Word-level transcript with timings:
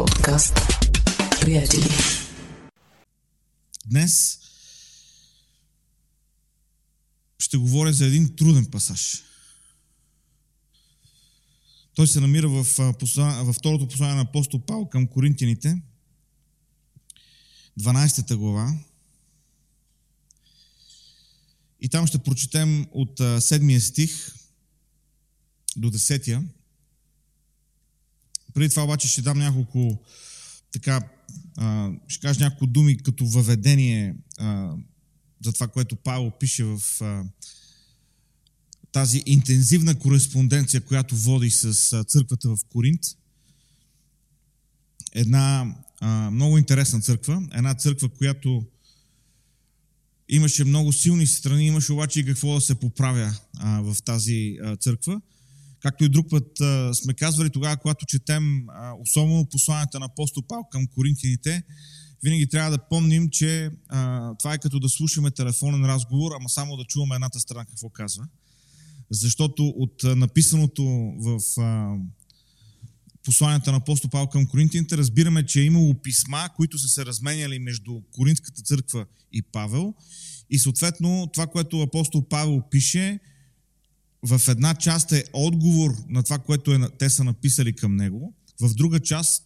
Подкаст. 0.00 0.54
Приятели. 1.40 1.88
Днес 3.86 4.38
ще 7.38 7.56
говоря 7.56 7.92
за 7.92 8.06
един 8.06 8.36
труден 8.36 8.66
пасаж. 8.66 9.22
Той 11.94 12.06
се 12.06 12.20
намира 12.20 12.48
в, 12.48 12.66
във 13.44 13.56
второто 13.56 13.88
послание 13.88 14.14
на 14.14 14.20
апостол 14.20 14.60
Павел 14.60 14.86
към 14.86 15.06
Коринтияните, 15.06 15.82
12 17.80 18.36
глава. 18.36 18.74
И 21.80 21.88
там 21.88 22.06
ще 22.06 22.18
прочетем 22.18 22.86
от 22.92 23.18
7 23.18 23.78
стих 23.78 24.34
до 25.76 25.90
10. 25.90 26.42
Преди 28.54 28.68
това 28.70 28.84
обаче 28.84 29.08
ще 29.08 29.22
дам 29.22 29.38
няколко 29.38 29.98
така, 30.72 31.00
ще 32.08 32.20
кажа 32.20 32.44
няколко 32.44 32.66
думи 32.66 32.96
като 32.96 33.26
въведение 33.26 34.14
за 35.44 35.52
това, 35.54 35.68
което 35.68 35.96
Павел 35.96 36.30
пише 36.30 36.64
в 36.64 36.80
тази 38.92 39.22
интензивна 39.26 39.98
кореспонденция, 39.98 40.80
която 40.80 41.16
води 41.16 41.50
с 41.50 42.04
църквата 42.04 42.48
в 42.48 42.58
Коринт. 42.68 43.00
Една 45.12 45.74
а, 46.00 46.30
много 46.30 46.58
интересна 46.58 47.00
църква, 47.00 47.48
една 47.52 47.74
църква, 47.74 48.08
която 48.08 48.64
имаше 50.28 50.64
много 50.64 50.92
силни 50.92 51.26
страни, 51.26 51.66
имаше 51.66 51.92
обаче 51.92 52.20
и 52.20 52.24
какво 52.24 52.54
да 52.54 52.60
се 52.60 52.74
поправя 52.74 53.34
а, 53.56 53.80
в 53.80 53.96
тази 54.02 54.58
а, 54.62 54.76
църква. 54.76 55.20
Както 55.80 56.04
и 56.04 56.08
друг 56.08 56.30
път 56.30 56.60
а, 56.60 56.94
сме 56.94 57.14
казвали 57.14 57.50
тогава, 57.50 57.76
когато 57.76 58.06
четем 58.06 58.68
а, 58.68 58.92
особено 59.00 59.46
посланията 59.46 60.00
на 60.00 60.06
апостол 60.06 60.42
Павел 60.48 60.64
към 60.64 60.86
коринтияните, 60.86 61.62
винаги 62.22 62.48
трябва 62.48 62.70
да 62.70 62.88
помним, 62.88 63.28
че 63.30 63.70
а, 63.88 64.30
това 64.38 64.54
е 64.54 64.58
като 64.58 64.80
да 64.80 64.88
слушаме 64.88 65.30
телефонен 65.30 65.84
разговор, 65.84 66.32
ама 66.40 66.48
само 66.48 66.76
да 66.76 66.84
чуваме 66.84 67.14
едната 67.14 67.40
страна 67.40 67.64
какво 67.64 67.88
казва. 67.88 68.24
Защото 69.10 69.66
от 69.66 70.04
а, 70.04 70.16
написаното 70.16 70.84
в 71.18 71.40
а, 71.60 71.96
посланията 73.24 73.70
на 73.70 73.76
апостол 73.76 74.10
Павел 74.10 74.26
към 74.26 74.46
коринтияните 74.46 74.96
разбираме, 74.96 75.46
че 75.46 75.60
е 75.60 75.64
имало 75.64 75.94
писма, 75.94 76.48
които 76.56 76.78
са 76.78 76.88
се 76.88 77.06
разменяли 77.06 77.58
между 77.58 78.00
Коринтската 78.12 78.62
църква 78.62 79.06
и 79.32 79.42
Павел. 79.42 79.94
И 80.50 80.58
съответно 80.58 81.30
това, 81.32 81.46
което 81.46 81.82
апостол 81.82 82.28
Павел 82.28 82.62
пише, 82.70 83.18
в 84.22 84.40
една 84.48 84.74
част 84.74 85.12
е 85.12 85.24
отговор 85.32 85.96
на 86.08 86.22
това, 86.22 86.38
което 86.38 86.72
е, 86.72 86.78
те 86.98 87.10
са 87.10 87.24
написали 87.24 87.72
към 87.72 87.96
него, 87.96 88.34
в 88.60 88.74
друга 88.74 89.00
част 89.00 89.44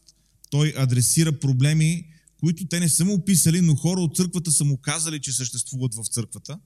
той 0.50 0.74
адресира 0.76 1.32
проблеми, 1.32 2.06
които 2.40 2.66
те 2.66 2.80
не 2.80 2.88
са 2.88 3.04
му 3.04 3.14
описали, 3.14 3.60
но 3.60 3.74
хора 3.74 4.00
от 4.00 4.16
църквата 4.16 4.52
са 4.52 4.64
му 4.64 4.76
казали, 4.76 5.20
че 5.20 5.32
съществуват 5.32 5.94
в 5.94 6.04
църквата, 6.10 6.58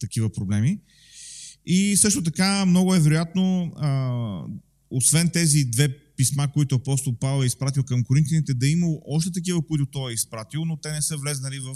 такива 0.00 0.32
проблеми. 0.32 0.78
И 1.66 1.96
също 1.96 2.22
така 2.22 2.66
много 2.66 2.94
е 2.94 3.00
вероятно, 3.00 3.72
а, 3.76 4.42
освен 4.90 5.30
тези 5.30 5.64
две 5.64 5.98
писма, 6.16 6.52
които 6.52 6.74
апостол 6.74 7.14
Павел 7.20 7.42
е 7.42 7.46
изпратил 7.46 7.82
към 7.82 8.04
коринтините, 8.04 8.54
да 8.54 8.66
е 8.66 8.70
имал 8.70 9.02
още 9.06 9.32
такива, 9.32 9.66
които 9.66 9.86
той 9.86 10.10
е 10.10 10.14
изпратил, 10.14 10.64
но 10.64 10.76
те 10.76 10.92
не 10.92 11.02
са 11.02 11.16
влезнали 11.16 11.58
в, 11.58 11.74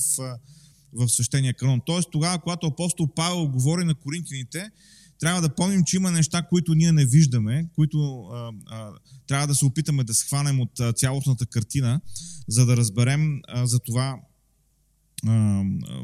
в 0.92 1.08
свещения 1.08 1.55
канон. 1.55 1.80
Тоест 1.86 2.08
тогава, 2.12 2.38
когато 2.38 2.66
апостол 2.66 3.14
Павел 3.14 3.48
говори 3.48 3.84
на 3.84 3.94
коринтините, 3.94 4.70
трябва 5.20 5.40
да 5.40 5.54
помним, 5.54 5.84
че 5.86 5.96
има 5.96 6.10
неща, 6.10 6.42
които 6.42 6.74
ние 6.74 6.92
не 6.92 7.06
виждаме, 7.06 7.66
които 7.74 8.22
а, 8.22 8.50
а, 8.66 8.90
трябва 9.26 9.46
да 9.46 9.54
се 9.54 9.64
опитаме 9.64 10.04
да 10.04 10.14
схванем 10.14 10.60
от 10.60 10.80
а, 10.80 10.92
цялостната 10.92 11.46
картина, 11.46 12.00
за 12.48 12.66
да 12.66 12.76
разберем 12.76 13.40
а, 13.48 13.66
за 13.66 13.78
това, 13.78 14.20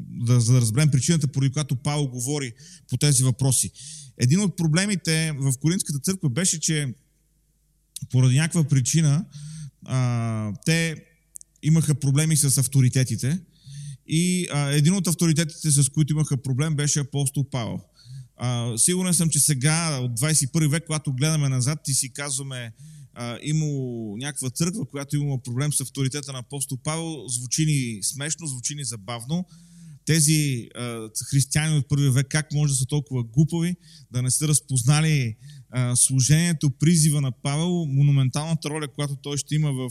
да, 0.08 0.40
за 0.40 0.52
да 0.52 0.60
разберем 0.60 0.90
причината, 0.90 1.28
поради 1.28 1.52
която 1.52 1.76
Павел 1.76 2.06
говори 2.06 2.52
по 2.88 2.96
тези 2.96 3.22
въпроси. 3.22 3.70
Един 4.18 4.40
от 4.40 4.56
проблемите 4.56 5.32
в 5.38 5.52
Коринската 5.60 5.98
църква 5.98 6.30
беше, 6.30 6.60
че 6.60 6.94
поради 8.10 8.36
някаква 8.36 8.64
причина 8.64 9.24
а, 9.84 10.52
те 10.64 11.04
имаха 11.62 11.94
проблеми 11.94 12.36
с 12.36 12.58
авторитетите 12.58 13.40
и 14.06 14.46
а, 14.52 14.70
един 14.70 14.94
от 14.94 15.06
авторитетите, 15.06 15.70
с 15.70 15.88
които 15.88 16.12
имаха 16.12 16.36
проблем, 16.36 16.74
беше 16.74 17.00
апостол 17.00 17.44
Павел. 17.50 17.80
А, 18.42 18.78
сигурен 18.78 19.14
съм, 19.14 19.30
че 19.30 19.40
сега, 19.40 19.98
от 20.02 20.20
21 20.20 20.68
век, 20.68 20.84
когато 20.86 21.12
гледаме 21.12 21.48
назад 21.48 21.78
и 21.88 21.94
си 21.94 22.12
казваме, 22.12 22.72
а, 23.14 23.38
имало 23.42 24.16
някаква 24.16 24.50
църква, 24.50 24.86
която 24.90 25.16
имала 25.16 25.42
проблем 25.42 25.72
с 25.72 25.80
авторитета 25.80 26.32
на 26.32 26.38
апостол 26.38 26.78
Павел, 26.84 27.28
звучи 27.28 27.66
ни 27.66 28.02
смешно, 28.02 28.46
звучи 28.46 28.74
ни 28.74 28.84
забавно. 28.84 29.44
Тези 30.06 30.68
а, 30.74 31.08
християни 31.30 31.78
от 31.78 31.88
първи 31.88 32.10
век, 32.10 32.26
как 32.30 32.52
може 32.52 32.72
да 32.72 32.76
са 32.76 32.86
толкова 32.86 33.24
глупави, 33.24 33.76
да 34.10 34.22
не 34.22 34.30
са 34.30 34.48
разпознали 34.48 35.36
а, 35.70 35.96
служението, 35.96 36.70
призива 36.70 37.20
на 37.20 37.32
Павел, 37.32 37.86
монументалната 37.86 38.70
роля, 38.70 38.88
която 38.88 39.16
той 39.16 39.36
ще 39.36 39.54
има 39.54 39.72
в 39.72 39.90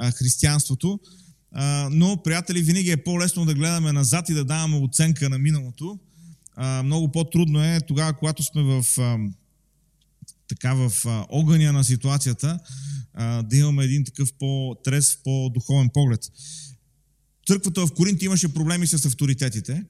а, 0.00 0.12
християнството. 0.12 1.00
А, 1.52 1.88
но, 1.92 2.22
приятели, 2.22 2.62
винаги 2.62 2.90
е 2.90 3.04
по-лесно 3.04 3.44
да 3.44 3.54
гледаме 3.54 3.92
назад 3.92 4.28
и 4.28 4.34
да 4.34 4.44
даваме 4.44 4.76
оценка 4.76 5.28
на 5.28 5.38
миналото, 5.38 5.98
а, 6.54 6.82
много 6.82 7.12
по-трудно 7.12 7.64
е 7.64 7.80
тогава, 7.80 8.12
когато 8.12 8.42
сме 8.42 8.62
в, 8.62 8.84
а, 8.98 9.18
така, 10.48 10.74
в 10.74 10.92
а, 11.06 11.26
огъня 11.28 11.72
на 11.72 11.84
ситуацията, 11.84 12.58
а, 13.14 13.42
да 13.42 13.56
имаме 13.56 13.84
един 13.84 14.04
такъв 14.04 14.32
по-трезв, 14.38 15.18
по-духовен 15.24 15.90
поглед. 15.94 16.20
Църквата 17.46 17.86
в 17.86 17.92
Коринт 17.94 18.22
имаше 18.22 18.54
проблеми 18.54 18.86
с 18.86 19.04
авторитетите, 19.04 19.84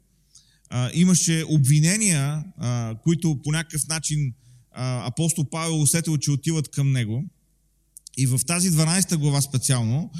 а, 0.71 0.91
имаше 0.95 1.45
обвинения, 1.49 2.45
а, 2.59 2.95
които 3.03 3.43
по 3.43 3.53
някакъв 3.53 3.89
начин 3.89 4.35
а, 4.73 5.07
апостол 5.07 5.45
Павел 5.45 5.81
усетил, 5.81 6.17
че 6.17 6.31
отиват 6.31 6.69
към 6.69 6.93
него. 6.93 7.25
И 8.17 8.27
в 8.27 8.41
тази 8.47 8.71
12 8.71 9.17
глава 9.17 9.41
специално, 9.41 10.11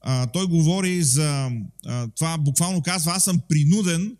а, 0.00 0.26
той 0.26 0.46
говори 0.46 1.02
за 1.02 1.50
а, 1.86 2.08
това, 2.08 2.38
буквално 2.38 2.82
казва, 2.82 3.12
аз 3.12 3.24
съм 3.24 3.40
принуден 3.48 4.16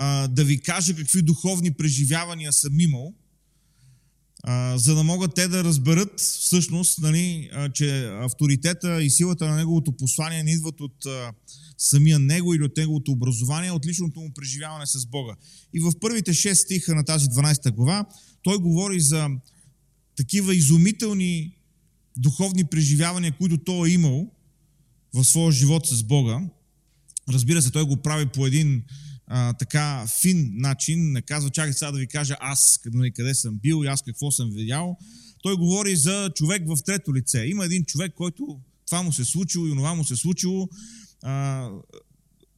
а, 0.00 0.28
да 0.28 0.44
ви 0.44 0.60
кажа 0.60 0.94
какви 0.94 1.22
духовни 1.22 1.70
преживявания 1.72 2.52
съм 2.52 2.80
имал, 2.80 3.14
а, 4.42 4.78
за 4.78 4.94
да 4.94 5.02
могат 5.02 5.34
те 5.34 5.48
да 5.48 5.64
разберат 5.64 6.20
всъщност, 6.20 6.98
нали, 6.98 7.50
а, 7.52 7.68
че 7.68 8.06
авторитета 8.06 9.02
и 9.02 9.10
силата 9.10 9.48
на 9.48 9.56
неговото 9.56 9.92
послание 9.92 10.42
не 10.42 10.52
идват 10.52 10.80
от 10.80 11.06
а, 11.06 11.32
самия 11.78 12.18
него 12.18 12.54
или 12.54 12.62
от 12.62 12.76
неговото 12.76 13.12
образование, 13.12 13.70
от 13.70 13.86
личното 13.86 14.20
му 14.20 14.32
преживяване 14.34 14.86
с 14.86 15.06
Бога. 15.06 15.36
И 15.74 15.80
в 15.80 15.92
първите 16.00 16.34
6 16.34 16.54
стиха 16.54 16.94
на 16.94 17.04
тази 17.04 17.26
12 17.26 17.70
глава 17.70 18.04
той 18.42 18.58
говори 18.58 19.00
за 19.00 19.28
такива 20.16 20.54
изумителни 20.54 21.56
духовни 22.16 22.64
преживявания, 22.64 23.32
които 23.32 23.58
той 23.58 23.88
е 23.88 23.92
имал 23.92 24.30
в 25.14 25.24
своя 25.24 25.52
живот 25.52 25.86
с 25.86 26.02
Бога. 26.02 26.40
Разбира 27.28 27.62
се, 27.62 27.70
той 27.70 27.84
го 27.84 27.96
прави 27.96 28.26
по 28.26 28.46
един 28.46 28.82
а, 29.30 29.52
така 29.52 30.06
фин 30.20 30.52
начин, 30.54 31.12
не 31.12 31.22
казва, 31.22 31.50
чакай 31.50 31.72
сега 31.72 31.90
да 31.90 31.98
ви 31.98 32.06
кажа 32.06 32.36
аз 32.40 32.80
нали, 32.92 33.12
къде 33.12 33.34
съм 33.34 33.58
бил 33.58 33.84
и 33.84 33.86
аз 33.86 34.02
какво 34.02 34.30
съм 34.30 34.50
видял. 34.50 34.98
Той 35.42 35.56
говори 35.56 35.96
за 35.96 36.30
човек 36.34 36.62
в 36.66 36.76
трето 36.86 37.14
лице. 37.14 37.46
Има 37.46 37.64
един 37.64 37.84
човек, 37.84 38.12
който 38.14 38.60
това 38.86 39.02
му 39.02 39.12
се 39.12 39.24
случило 39.24 39.66
и 39.66 39.70
онова 39.70 39.94
му 39.94 40.04
се 40.04 40.16
случило. 40.16 40.68
А, 41.22 41.68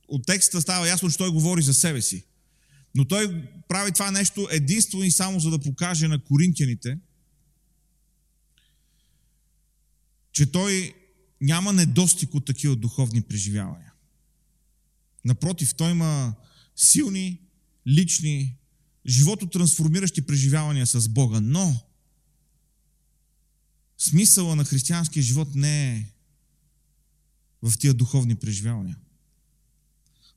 от 0.08 0.26
текста 0.26 0.60
става 0.60 0.88
ясно, 0.88 1.10
че 1.10 1.19
той 1.19 1.31
говори 1.31 1.62
за 1.62 1.75
себе 1.75 2.03
си. 2.03 2.25
Но 2.94 3.04
той 3.04 3.44
прави 3.69 3.92
това 3.92 4.10
нещо 4.10 4.48
единствено 4.50 5.04
и 5.04 5.10
само 5.10 5.41
за 5.41 5.50
да 5.50 5.58
покаже 5.58 6.08
на 6.08 6.25
коринтияните, 6.25 6.98
че 10.32 10.52
той 10.52 10.94
няма 11.41 11.73
недостиг 11.73 12.34
от 12.34 12.44
такива 12.44 12.76
духовни 12.76 13.23
преживявания. 13.23 13.93
Напротив, 15.25 15.75
той 15.75 15.90
има 15.90 16.34
силни, 16.76 17.40
лични, 17.87 18.56
живото 19.06 19.46
трансформиращи 19.46 20.22
преживявания 20.22 20.87
с 20.87 21.08
Бога. 21.08 21.40
Но 21.40 21.81
смисъла 23.99 24.56
на 24.56 24.64
християнския 24.64 25.22
живот 25.22 25.55
не 25.55 25.93
е 25.93 26.06
в 27.62 27.78
тия 27.78 27.94
духовни 27.94 28.34
преживявания. 28.34 28.96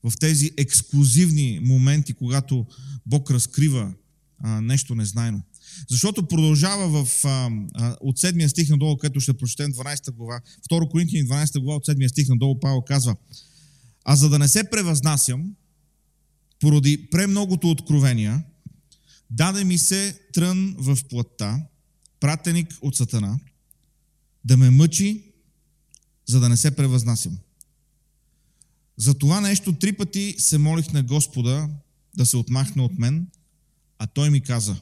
В 0.03 0.13
тези 0.19 0.51
ексклюзивни 0.57 1.59
моменти, 1.63 2.13
когато 2.13 2.65
Бог 3.05 3.31
разкрива 3.31 3.93
а, 4.39 4.61
нещо 4.61 4.95
незнайно. 4.95 5.41
Защото 5.89 6.27
продължава 6.27 7.05
в, 7.05 7.25
а, 7.25 7.49
от 8.01 8.19
7 8.19 8.47
стих 8.47 8.69
надолу, 8.69 8.97
където 8.97 9.19
ще 9.19 9.33
прочетем 9.33 9.73
12 9.73 10.11
глава, 10.11 10.41
2 10.71 10.91
Коринтини 10.91 11.27
12 11.27 11.59
глава 11.59 11.75
от 11.75 11.85
7 11.85 12.07
стих 12.07 12.29
надолу 12.29 12.59
Павел 12.59 12.81
казва 12.81 13.15
А 14.03 14.15
за 14.15 14.29
да 14.29 14.39
не 14.39 14.47
се 14.47 14.69
превъзнасям, 14.69 15.55
поради 16.63 17.07
премногото 17.11 17.71
откровения, 17.71 18.43
даде 19.29 19.63
ми 19.63 19.77
се 19.77 20.19
трън 20.33 20.75
в 20.77 20.97
плътта, 21.09 21.61
пратеник 22.19 22.77
от 22.81 22.95
Сатана, 22.95 23.39
да 24.45 24.57
ме 24.57 24.69
мъчи, 24.69 25.23
за 26.25 26.39
да 26.39 26.49
не 26.49 26.57
се 26.57 26.75
превъзнасям. 26.75 27.37
За 28.97 29.13
това 29.13 29.41
нещо 29.41 29.73
три 29.73 29.93
пъти 29.93 30.35
се 30.37 30.57
молих 30.57 30.93
на 30.93 31.03
Господа 31.03 31.69
да 32.15 32.25
се 32.25 32.37
отмахне 32.37 32.81
от 32.81 32.99
мен, 32.99 33.27
а 33.99 34.07
Той 34.07 34.29
ми 34.29 34.41
каза, 34.41 34.75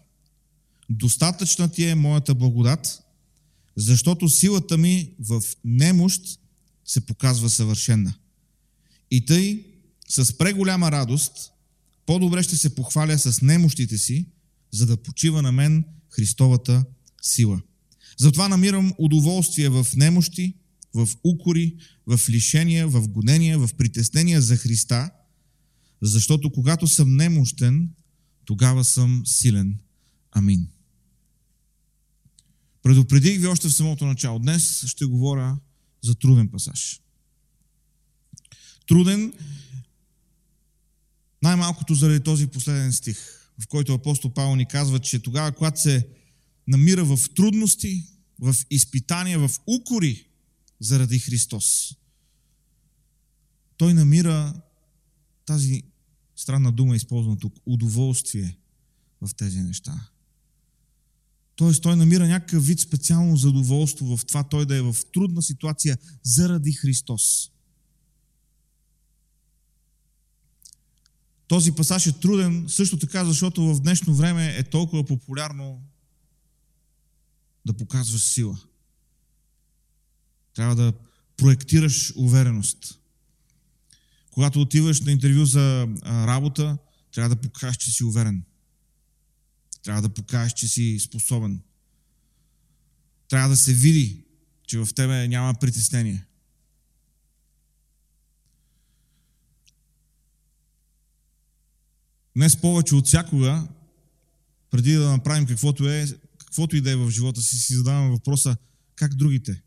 достатъчна 0.90 1.72
ти 1.72 1.86
е 1.86 1.96
моята 1.96 2.36
благодат, 2.36 3.04
защото 3.76 4.30
силата 4.30 4.78
ми 4.78 5.14
в 5.20 5.42
немощ 5.66 6.40
се 6.86 7.06
показва 7.06 7.50
съвършена. 7.50 8.14
И 9.12 9.26
тъй, 9.26 9.66
с 10.10 10.38
преголяма 10.38 10.92
радост, 10.92 11.51
по-добре 12.12 12.44
ще 12.44 12.56
се 12.56 12.76
похваля 12.76 13.20
с 13.20 13.42
немощите 13.42 13.98
си, 13.98 14.26
за 14.72 14.86
да 14.86 14.98
почива 14.98 15.42
на 15.42 15.52
мен 15.52 15.86
Христовата 16.10 16.86
сила. 17.22 17.62
Затова 18.18 18.48
намирам 18.50 18.94
удоволствие 18.98 19.70
в 19.70 19.88
немощи, 19.96 20.58
в 20.94 21.10
укори, 21.24 21.76
в 22.08 22.20
лишения, 22.30 22.88
в 22.88 23.08
гонения, 23.08 23.60
в 23.60 23.70
притеснения 23.78 24.42
за 24.42 24.58
Христа, 24.58 25.12
защото 26.02 26.52
когато 26.52 26.88
съм 26.88 27.16
немощен, 27.16 27.90
тогава 28.46 28.84
съм 28.84 29.22
силен. 29.26 29.80
Амин. 30.32 30.68
Предупредих 32.84 33.40
ви 33.40 33.48
още 33.48 33.68
в 33.68 33.74
самото 33.74 34.06
начало. 34.06 34.40
Днес 34.40 34.86
ще 34.86 35.06
говоря 35.06 35.58
за 36.02 36.16
труден 36.16 36.48
пасаж. 36.48 37.02
Труден 38.88 39.34
най-малкото 41.42 41.96
заради 41.96 42.20
този 42.20 42.48
последен 42.48 42.94
стих, 42.94 43.18
в 43.60 43.68
който 43.68 43.94
апостол 43.94 44.34
Павел 44.34 44.56
ни 44.56 44.66
казва, 44.66 45.00
че 45.00 45.20
тогава, 45.20 45.52
когато 45.52 45.82
се 45.82 46.08
намира 46.68 47.06
в 47.06 47.20
трудности, 47.36 48.04
в 48.40 48.56
изпитания, 48.70 49.40
в 49.40 49.52
укори 49.68 50.28
заради 50.80 51.20
Христос, 51.20 51.96
той 53.78 53.94
намира 53.94 54.62
тази 55.46 55.84
странна 56.36 56.72
дума, 56.72 56.96
използвана 56.96 57.38
тук, 57.38 57.54
удоволствие 57.66 58.58
в 59.22 59.36
тези 59.36 59.60
неща. 59.60 60.10
Тоест, 61.56 61.84
той 61.84 61.96
намира 61.96 62.28
някакъв 62.28 62.66
вид 62.66 62.80
специално 62.80 63.38
задоволство 63.38 64.18
в 64.18 64.26
това 64.26 64.44
той 64.44 64.66
да 64.66 64.76
е 64.76 64.82
в 64.82 64.96
трудна 65.14 65.42
ситуация 65.42 65.98
заради 66.24 66.72
Христос. 66.72 67.51
Този 71.52 71.72
пасаж 71.72 72.08
е 72.08 72.20
труден 72.20 72.66
също 72.68 72.98
така, 72.98 73.26
защото 73.26 73.74
в 73.74 73.82
днешно 73.82 74.16
време 74.16 74.56
е 74.58 74.64
толкова 74.64 75.06
популярно 75.06 75.82
да 77.66 77.74
показваш 77.74 78.22
сила. 78.22 78.60
Трябва 80.54 80.76
да 80.76 80.94
проектираш 81.38 82.14
увереност. 82.16 83.00
Когато 84.30 84.62
отиваш 84.62 85.02
на 85.02 85.12
интервю 85.12 85.46
за 85.46 85.88
работа, 86.06 86.78
трябва 87.12 87.36
да 87.36 87.42
покажеш, 87.42 87.78
че 87.78 87.92
си 87.92 88.04
уверен. 88.04 88.44
Трябва 89.84 90.02
да 90.02 90.10
покажеш, 90.10 90.54
че 90.54 90.68
си 90.68 91.00
способен. 91.00 91.62
Трябва 93.28 93.50
да 93.50 93.58
се 93.58 93.74
види, 93.74 94.26
че 94.68 94.78
в 94.78 94.90
тебе 94.96 95.28
няма 95.28 95.54
притеснение. 95.54 96.26
Днес 102.36 102.62
повече 102.62 102.96
от 102.96 103.08
всякога, 103.08 103.68
преди 104.70 104.94
да 104.94 105.10
направим 105.10 105.46
каквото 105.46 105.90
е, 105.90 106.06
каквото 106.38 106.76
и 106.76 106.82
да 106.82 106.92
е 106.92 106.96
в 106.96 107.10
живота 107.10 107.42
си, 107.42 107.58
си 107.58 107.74
задаваме 107.74 108.10
въпроса 108.10 108.56
как 108.96 109.16
другите 109.16 109.62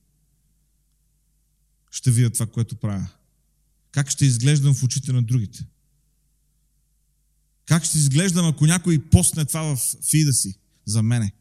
ще 1.95 2.11
видят 2.11 2.35
това, 2.35 2.47
което 2.47 2.77
правя. 2.77 3.09
Как 3.91 4.11
ще 4.11 4.27
изглеждам 4.27 4.75
в 4.75 4.83
очите 4.83 5.13
на 5.13 5.23
другите. 5.23 5.67
Как 7.67 7.85
ще 7.85 7.99
изглеждам, 7.99 8.47
ако 8.47 8.67
някой 8.67 9.05
постне 9.11 9.45
това 9.45 9.63
в 9.63 9.97
фида 10.11 10.33
си 10.33 10.59
за 10.85 11.03
мене? 11.03 11.33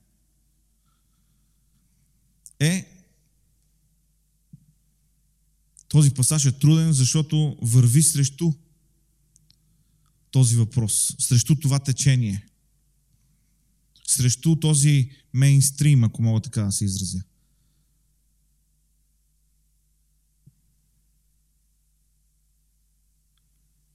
Е, 2.59 2.89
този 5.87 6.13
пасаж 6.13 6.45
е 6.45 6.51
труден, 6.51 6.93
защото 6.93 7.57
върви 7.61 8.03
срещу 8.03 8.53
този 10.33 10.55
въпрос, 10.55 11.15
срещу 11.19 11.55
това 11.55 11.79
течение, 11.79 12.45
срещу 14.07 14.55
този 14.55 15.11
мейнстрим, 15.33 16.03
ако 16.03 16.21
мога 16.21 16.41
така 16.41 16.61
да 16.61 16.71
се 16.71 16.85
изразя. 16.85 17.23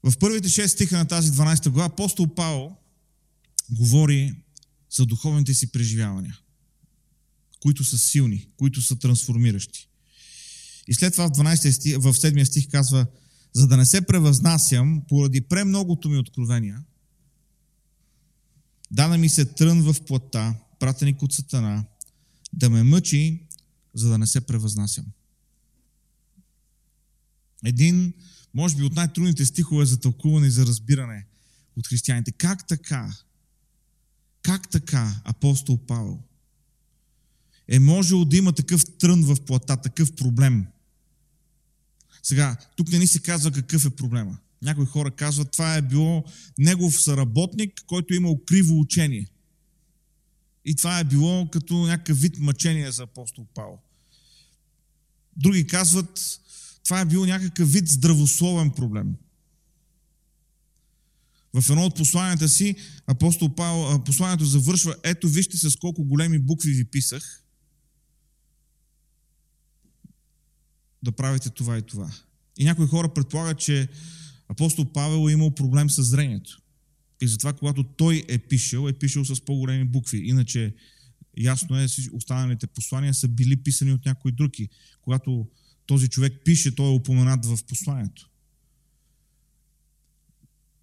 В 0.02 0.19
първите 0.19 0.49
6 0.49 0.67
стиха 0.67 0.96
на 0.96 1.08
тази 1.08 1.31
12 1.31 1.69
глава 1.69 1.87
апостол 1.87 2.35
Павел 2.35 2.76
говори 3.70 4.35
за 4.90 5.06
духовните 5.06 5.55
си 5.55 5.73
преживявания, 5.73 6.38
които 7.61 7.85
са 7.85 7.99
силни, 7.99 8.49
които 8.56 8.82
са 8.82 8.96
трансформиращи. 8.96 9.88
И 10.88 10.94
след 10.94 11.12
това 11.12 11.26
в, 11.26 11.31
12 11.31 11.70
стих, 11.70 11.96
в 11.96 12.14
7 12.14 12.44
стих 12.44 12.70
казва, 12.70 13.06
за 13.58 13.66
да 13.66 13.76
не 13.76 13.87
се 13.87 14.06
превъзнасям 14.06 15.02
поради 15.08 15.40
премногото 15.40 16.08
ми 16.08 16.19
откровения, 16.19 16.84
дана 18.90 19.19
ми 19.19 19.28
се 19.28 19.44
трън 19.44 19.82
в 19.82 19.96
плътта, 20.06 20.55
пратеник 20.78 21.22
от 21.22 21.32
сатана, 21.32 21.84
да 22.52 22.70
ме 22.70 22.82
мъчи, 22.82 23.46
за 23.94 24.08
да 24.08 24.19
не 24.19 24.26
се 24.26 24.40
превъзнасям. 24.40 25.05
Един 27.64 28.12
може 28.55 28.76
би 28.76 28.82
от 28.82 28.94
най-трудните 28.94 29.46
стихове 29.46 29.87
за 29.87 30.00
тълкуване 30.00 30.46
и 30.46 30.50
за 30.50 30.66
разбиране 30.66 31.26
от 31.76 31.87
християните. 31.87 32.32
Как 32.32 32.69
така? 32.69 33.16
Как 34.43 34.70
така 34.70 35.20
апостол 35.25 35.78
Павел 35.87 36.19
е 37.69 37.78
можел 37.78 38.25
да 38.25 38.37
има 38.37 38.52
такъв 38.52 38.84
трън 38.99 39.22
в 39.22 39.37
плата, 39.46 39.76
такъв 39.76 40.16
проблем? 40.16 40.66
Сега, 42.28 42.56
тук 42.76 42.92
не 42.92 42.98
ни 42.98 43.06
се 43.06 43.22
казва 43.22 43.50
какъв 43.50 43.86
е 43.86 43.90
проблема. 43.90 44.38
Някои 44.62 44.86
хора 44.86 45.10
казват, 45.10 45.50
това 45.52 45.76
е 45.76 45.82
било 45.82 46.25
негов 46.58 47.02
съработник, 47.02 47.82
който 47.86 48.14
е 48.14 48.16
имал 48.16 48.40
криво 48.46 48.80
учение. 48.80 49.26
И 50.64 50.76
това 50.76 50.98
е 50.98 51.04
било 51.04 51.50
като 51.50 51.86
някакъв 51.86 52.20
вид 52.20 52.38
мъчение 52.38 52.92
за 52.92 53.02
апостол 53.02 53.46
Павел. 53.54 53.78
Други 55.36 55.66
казват, 55.66 56.40
това 56.84 57.00
е 57.00 57.04
бил 57.04 57.26
някакъв 57.26 57.73
вид 57.73 57.88
здравословен 57.88 58.70
проблем. 58.70 59.14
В 61.54 61.70
едно 61.70 61.85
от 61.85 61.97
посланията 61.97 62.49
си 62.49 62.76
апостол 63.06 63.54
Павел, 63.54 64.04
посланието 64.04 64.44
завършва, 64.44 64.97
ето 65.02 65.28
вижте 65.28 65.56
с 65.56 65.76
колко 65.76 66.04
големи 66.04 66.38
букви 66.38 66.70
ви 66.73 66.85
писах, 66.85 67.42
да 71.02 71.12
правите 71.12 71.50
това 71.50 71.78
и 71.78 71.83
това. 71.83 72.11
И 72.59 72.64
някои 72.64 72.87
хора 72.87 73.14
предполагат, 73.14 73.59
че 73.59 73.88
апостол 74.49 74.93
Павел 74.93 75.28
е 75.28 75.33
имал 75.33 75.50
проблем 75.50 75.90
с 75.90 76.02
зрението. 76.02 76.62
И 77.21 77.28
затова, 77.28 77.52
когато 77.52 77.85
той 77.85 78.25
е 78.28 78.38
пишел, 78.38 78.88
е 78.88 78.93
пишел 78.93 79.25
с 79.25 79.40
по-големи 79.40 79.85
букви. 79.85 80.19
Иначе, 80.19 80.75
ясно 81.38 81.81
е, 81.81 81.87
останалите 82.12 82.67
послания 82.67 83.14
са 83.14 83.28
били 83.28 83.57
писани 83.57 83.93
от 83.93 84.07
някои 84.07 84.33
други. 84.33 84.69
Когато 85.02 85.47
този 85.87 86.09
човек 86.09 86.33
пише, 86.45 86.75
той 86.75 86.87
е 86.87 86.95
упоменат 86.95 87.47
в 87.47 87.59
посланието. 87.69 88.31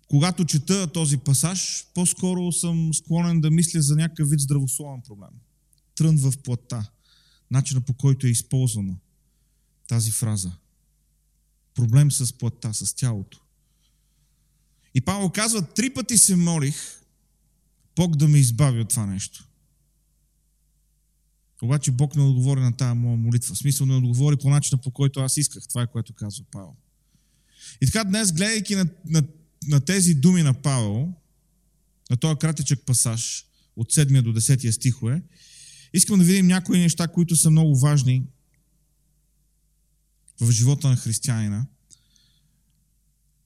Когато 0.07 0.45
чета 0.45 0.87
този 0.87 1.17
пасаж, 1.17 1.85
по-скоро 1.93 2.51
съм 2.51 2.93
склонен 2.93 3.41
да 3.41 3.51
мисля 3.51 3.81
за 3.81 3.95
някакъв 3.95 4.29
вид 4.29 4.39
здравословен 4.39 5.01
проблем. 5.01 5.29
Трън 5.95 6.17
в 6.17 6.33
плата. 6.43 6.91
Начина 7.51 7.81
по 7.81 7.93
който 7.93 8.27
е 8.27 8.29
използвана 8.29 8.95
тази 9.87 10.11
фраза. 10.11 10.51
Проблем 11.75 12.11
с 12.11 12.33
плата, 12.33 12.73
с 12.73 12.93
тялото. 12.93 13.41
И 14.93 15.01
Павел 15.01 15.29
казва, 15.29 15.61
три 15.61 15.93
пъти 15.93 16.17
се 16.17 16.35
молих 16.35 16.75
Бог 17.95 18.15
да 18.15 18.27
ме 18.27 18.37
избави 18.37 18.81
от 18.81 18.89
това 18.89 19.05
нещо. 19.05 19.47
Обаче 21.61 21.91
Бог 21.91 22.15
не 22.15 22.21
отговори 22.21 22.59
на 22.59 22.77
тази 22.77 22.97
моя 22.97 23.17
молитва. 23.17 23.55
В 23.55 23.57
смисъл 23.57 23.87
не 23.87 23.95
отговори 23.95 24.35
по 24.35 24.49
начина, 24.49 24.81
по 24.81 24.91
който 24.91 25.19
аз 25.19 25.37
исках. 25.37 25.67
Това 25.67 25.81
е 25.81 25.87
което 25.87 26.13
казва 26.13 26.45
Павел. 26.51 26.75
И 27.81 27.85
така 27.85 28.03
днес, 28.03 28.31
гледайки 28.31 28.75
на, 28.75 28.85
на, 29.05 29.23
на 29.67 29.79
тези 29.79 30.13
думи 30.13 30.43
на 30.43 30.53
Павел, 30.53 31.13
на 32.09 32.17
този 32.17 32.35
кратичък 32.35 32.85
пасаж 32.85 33.45
от 33.75 33.93
7 33.93 34.21
до 34.21 34.33
10 34.33 34.71
стихове, 34.71 35.21
искам 35.93 36.19
да 36.19 36.25
видим 36.25 36.47
някои 36.47 36.79
неща, 36.79 37.07
които 37.07 37.35
са 37.35 37.51
много 37.51 37.79
важни 37.79 38.23
в 40.41 40.51
живота 40.51 40.89
на 40.89 40.95
християнина, 40.95 41.65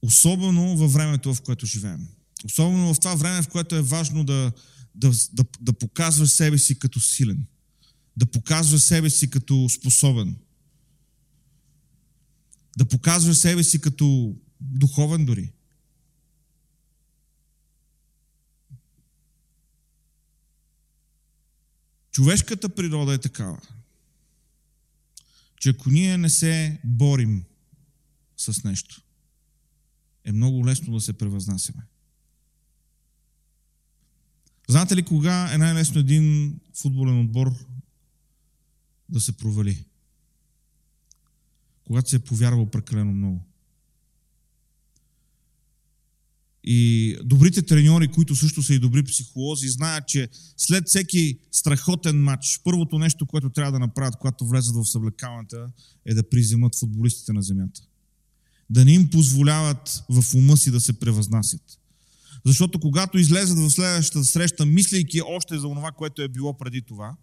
особено 0.02 0.76
във 0.76 0.92
времето, 0.92 1.34
в 1.34 1.42
което 1.42 1.66
живеем. 1.66 2.08
Особено 2.44 2.94
в 2.94 3.00
това 3.00 3.14
време, 3.14 3.42
в 3.42 3.48
което 3.48 3.76
е 3.76 3.82
важно 3.82 4.24
да, 4.24 4.52
да, 4.94 5.10
да, 5.32 5.44
да 5.60 5.72
показваш 5.72 6.30
себе 6.30 6.58
си 6.58 6.78
като 6.78 7.00
силен– 7.00 7.46
да 8.20 8.26
показва 8.26 8.78
себе 8.78 9.10
си 9.10 9.30
като 9.30 9.68
способен. 9.68 10.36
да 12.78 12.84
показваш 12.84 13.36
себе 13.36 13.62
си 13.62 13.80
като 13.80 14.36
духовен 14.60 15.24
дори. 15.24 15.52
Човешката 22.10 22.68
природа 22.68 23.14
е 23.14 23.18
такава, 23.18 23.60
че 25.60 25.70
ако 25.70 25.90
ние 25.90 26.18
не 26.18 26.28
се 26.28 26.80
борим 26.84 27.44
с 28.36 28.64
нещо, 28.64 29.02
е 30.24 30.32
много 30.32 30.66
лесно 30.66 30.94
да 30.94 31.00
се 31.00 31.12
превъзнасяме. 31.12 31.82
Знаете 34.68 34.96
ли 34.96 35.02
кога 35.02 35.54
е 35.54 35.58
най-лесно 35.58 36.00
един 36.00 36.56
футболен 36.74 37.20
отбор 37.20 37.54
да 39.08 39.20
се 39.20 39.36
провали? 39.36 39.84
Когато 41.84 42.10
се 42.10 42.16
е 42.16 42.24
повярвал 42.24 42.70
прекалено 42.70 43.12
много. 43.12 43.49
И 46.64 47.16
добрите 47.24 47.62
треньори, 47.62 48.08
които 48.08 48.36
също 48.36 48.62
са 48.62 48.74
и 48.74 48.78
добри 48.78 49.02
психолози, 49.02 49.68
знаят, 49.68 50.08
че 50.08 50.28
след 50.56 50.84
всеки 50.86 51.38
страхотен 51.52 52.22
матч, 52.22 52.60
първото 52.64 52.98
нещо, 52.98 53.26
което 53.26 53.50
трябва 53.50 53.72
да 53.72 53.78
направят, 53.78 54.16
когато 54.20 54.46
влезат 54.46 54.74
в 54.76 54.84
съблекалната, 54.84 55.66
е 56.06 56.14
да 56.14 56.28
приземат 56.28 56.78
футболистите 56.78 57.32
на 57.32 57.42
земята. 57.42 57.80
Да 58.70 58.84
не 58.84 58.92
им 58.92 59.10
позволяват 59.10 60.02
в 60.08 60.34
ума 60.34 60.56
си 60.56 60.70
да 60.70 60.80
се 60.80 60.92
превъзнасят. 60.92 61.62
Защото 62.46 62.80
когато 62.80 63.18
излезат 63.18 63.58
в 63.58 63.70
следващата 63.70 64.24
среща, 64.24 64.66
мислейки 64.66 65.20
още 65.22 65.58
за 65.58 65.62
това, 65.62 65.92
което 65.92 66.22
е 66.22 66.28
било 66.28 66.58
преди 66.58 66.82
това, 66.82 67.16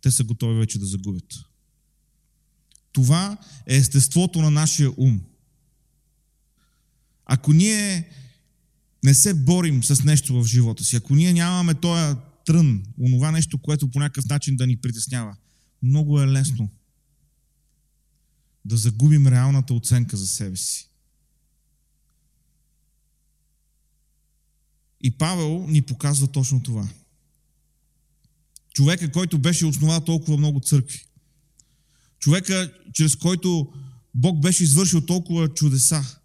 те 0.00 0.10
са 0.10 0.24
готови 0.24 0.58
вече 0.58 0.78
да 0.78 0.86
загубят. 0.86 1.34
Това 2.92 3.38
е 3.66 3.76
естеството 3.76 4.40
на 4.42 4.50
нашия 4.50 4.92
ум. 4.96 5.20
Ако 7.28 7.52
ние 7.52 8.08
не 9.04 9.14
се 9.14 9.34
борим 9.34 9.84
с 9.84 10.04
нещо 10.04 10.42
в 10.42 10.46
живота 10.46 10.84
си, 10.84 10.96
ако 10.96 11.14
ние 11.14 11.32
нямаме 11.32 11.74
този 11.74 12.16
трън, 12.46 12.82
онова 13.00 13.30
нещо, 13.30 13.58
което 13.58 13.90
по 13.90 13.98
някакъв 13.98 14.24
начин 14.24 14.56
да 14.56 14.66
ни 14.66 14.76
притеснява, 14.76 15.36
много 15.82 16.20
е 16.20 16.26
лесно 16.26 16.68
да 18.64 18.76
загубим 18.76 19.26
реалната 19.26 19.74
оценка 19.74 20.16
за 20.16 20.26
себе 20.26 20.56
си. 20.56 20.88
И 25.00 25.10
Павел 25.10 25.66
ни 25.68 25.82
показва 25.82 26.26
точно 26.28 26.62
това. 26.62 26.88
Човека, 28.74 29.12
който 29.12 29.38
беше 29.38 29.66
основал 29.66 30.00
толкова 30.00 30.36
много 30.36 30.60
църкви. 30.60 31.04
Човека, 32.18 32.72
чрез 32.92 33.16
който 33.16 33.72
Бог 34.14 34.40
беше 34.40 34.64
извършил 34.64 35.00
толкова 35.00 35.54
чудеса. 35.54 36.17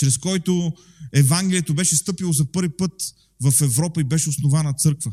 Чрез 0.00 0.18
който 0.18 0.72
Евангелието 1.12 1.74
беше 1.74 1.96
стъпило 1.96 2.32
за 2.32 2.52
първи 2.52 2.76
път 2.76 3.14
в 3.40 3.60
Европа 3.60 4.00
и 4.00 4.04
беше 4.04 4.28
основана 4.28 4.72
църква. 4.72 5.12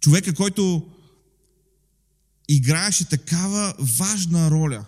Човека, 0.00 0.34
който 0.34 0.90
играеше 2.48 3.08
такава 3.08 3.74
важна 3.98 4.50
роля 4.50 4.86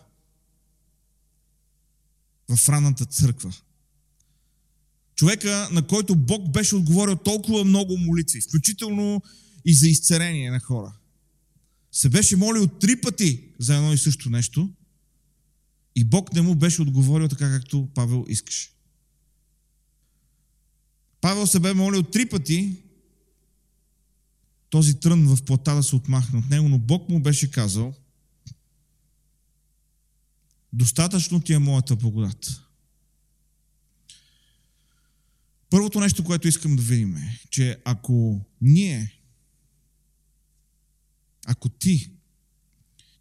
в 2.49 2.69
ранната 2.69 3.05
църква. 3.05 3.53
Човека, 5.15 5.69
на 5.73 5.87
който 5.87 6.15
Бог 6.15 6.53
беше 6.53 6.77
отговорил 6.77 7.17
толкова 7.17 7.65
много 7.65 7.99
молитви, 7.99 8.41
включително 8.41 9.23
и 9.65 9.75
за 9.75 9.89
изцерение 9.89 10.51
на 10.51 10.61
хора. 10.61 10.97
Се 11.93 12.09
беше 12.09 12.37
молил 12.37 12.67
три 12.67 13.01
пъти 13.01 13.45
за 13.59 13.77
едно 13.77 13.93
и 13.93 13.99
също 13.99 14.31
нещо 14.31 14.71
и 15.97 16.05
Бог 16.05 16.33
не 16.33 16.43
му 16.43 16.55
беше 16.55 16.83
отговорил 16.83 17.29
така, 17.29 17.51
както 17.51 17.89
Павел 17.95 18.25
искаше. 18.29 18.71
Павел 21.21 21.47
се 21.47 21.61
бе 21.61 21.75
молил 21.75 22.03
три 22.03 22.29
пъти 22.29 22.77
този 24.71 25.01
трън 25.01 25.37
в 25.37 25.43
плата 25.43 25.75
да 25.75 25.83
се 25.83 25.97
отмахне 25.97 26.39
от 26.39 26.51
него, 26.51 26.69
но 26.69 26.79
Бог 26.79 27.09
му 27.09 27.21
беше 27.21 27.51
казал 27.51 27.95
достатъчно 30.73 31.41
ти 31.41 31.53
е 31.53 31.59
моята 31.59 31.97
благодат. 31.97 32.61
Първото 35.71 36.01
нещо, 36.01 36.25
което 36.25 36.49
искам 36.49 36.77
да 36.77 36.83
видим 36.83 37.17
е, 37.17 37.41
че 37.51 37.81
ако 37.85 38.41
ние, 38.61 39.21
ако 41.47 41.69
ти 41.69 42.11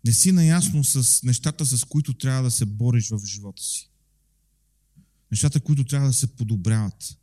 не 0.05 0.13
си 0.13 0.31
наясно 0.31 0.83
с 0.83 1.23
нещата, 1.23 1.65
с 1.65 1.83
които 1.83 2.13
трябва 2.13 2.43
да 2.43 2.51
се 2.51 2.65
бориш 2.65 3.09
в 3.09 3.25
живота 3.25 3.63
си, 3.63 3.89
нещата, 5.31 5.59
които 5.59 5.83
трябва 5.83 6.07
да 6.07 6.13
се 6.13 6.27
подобряват, 6.27 7.17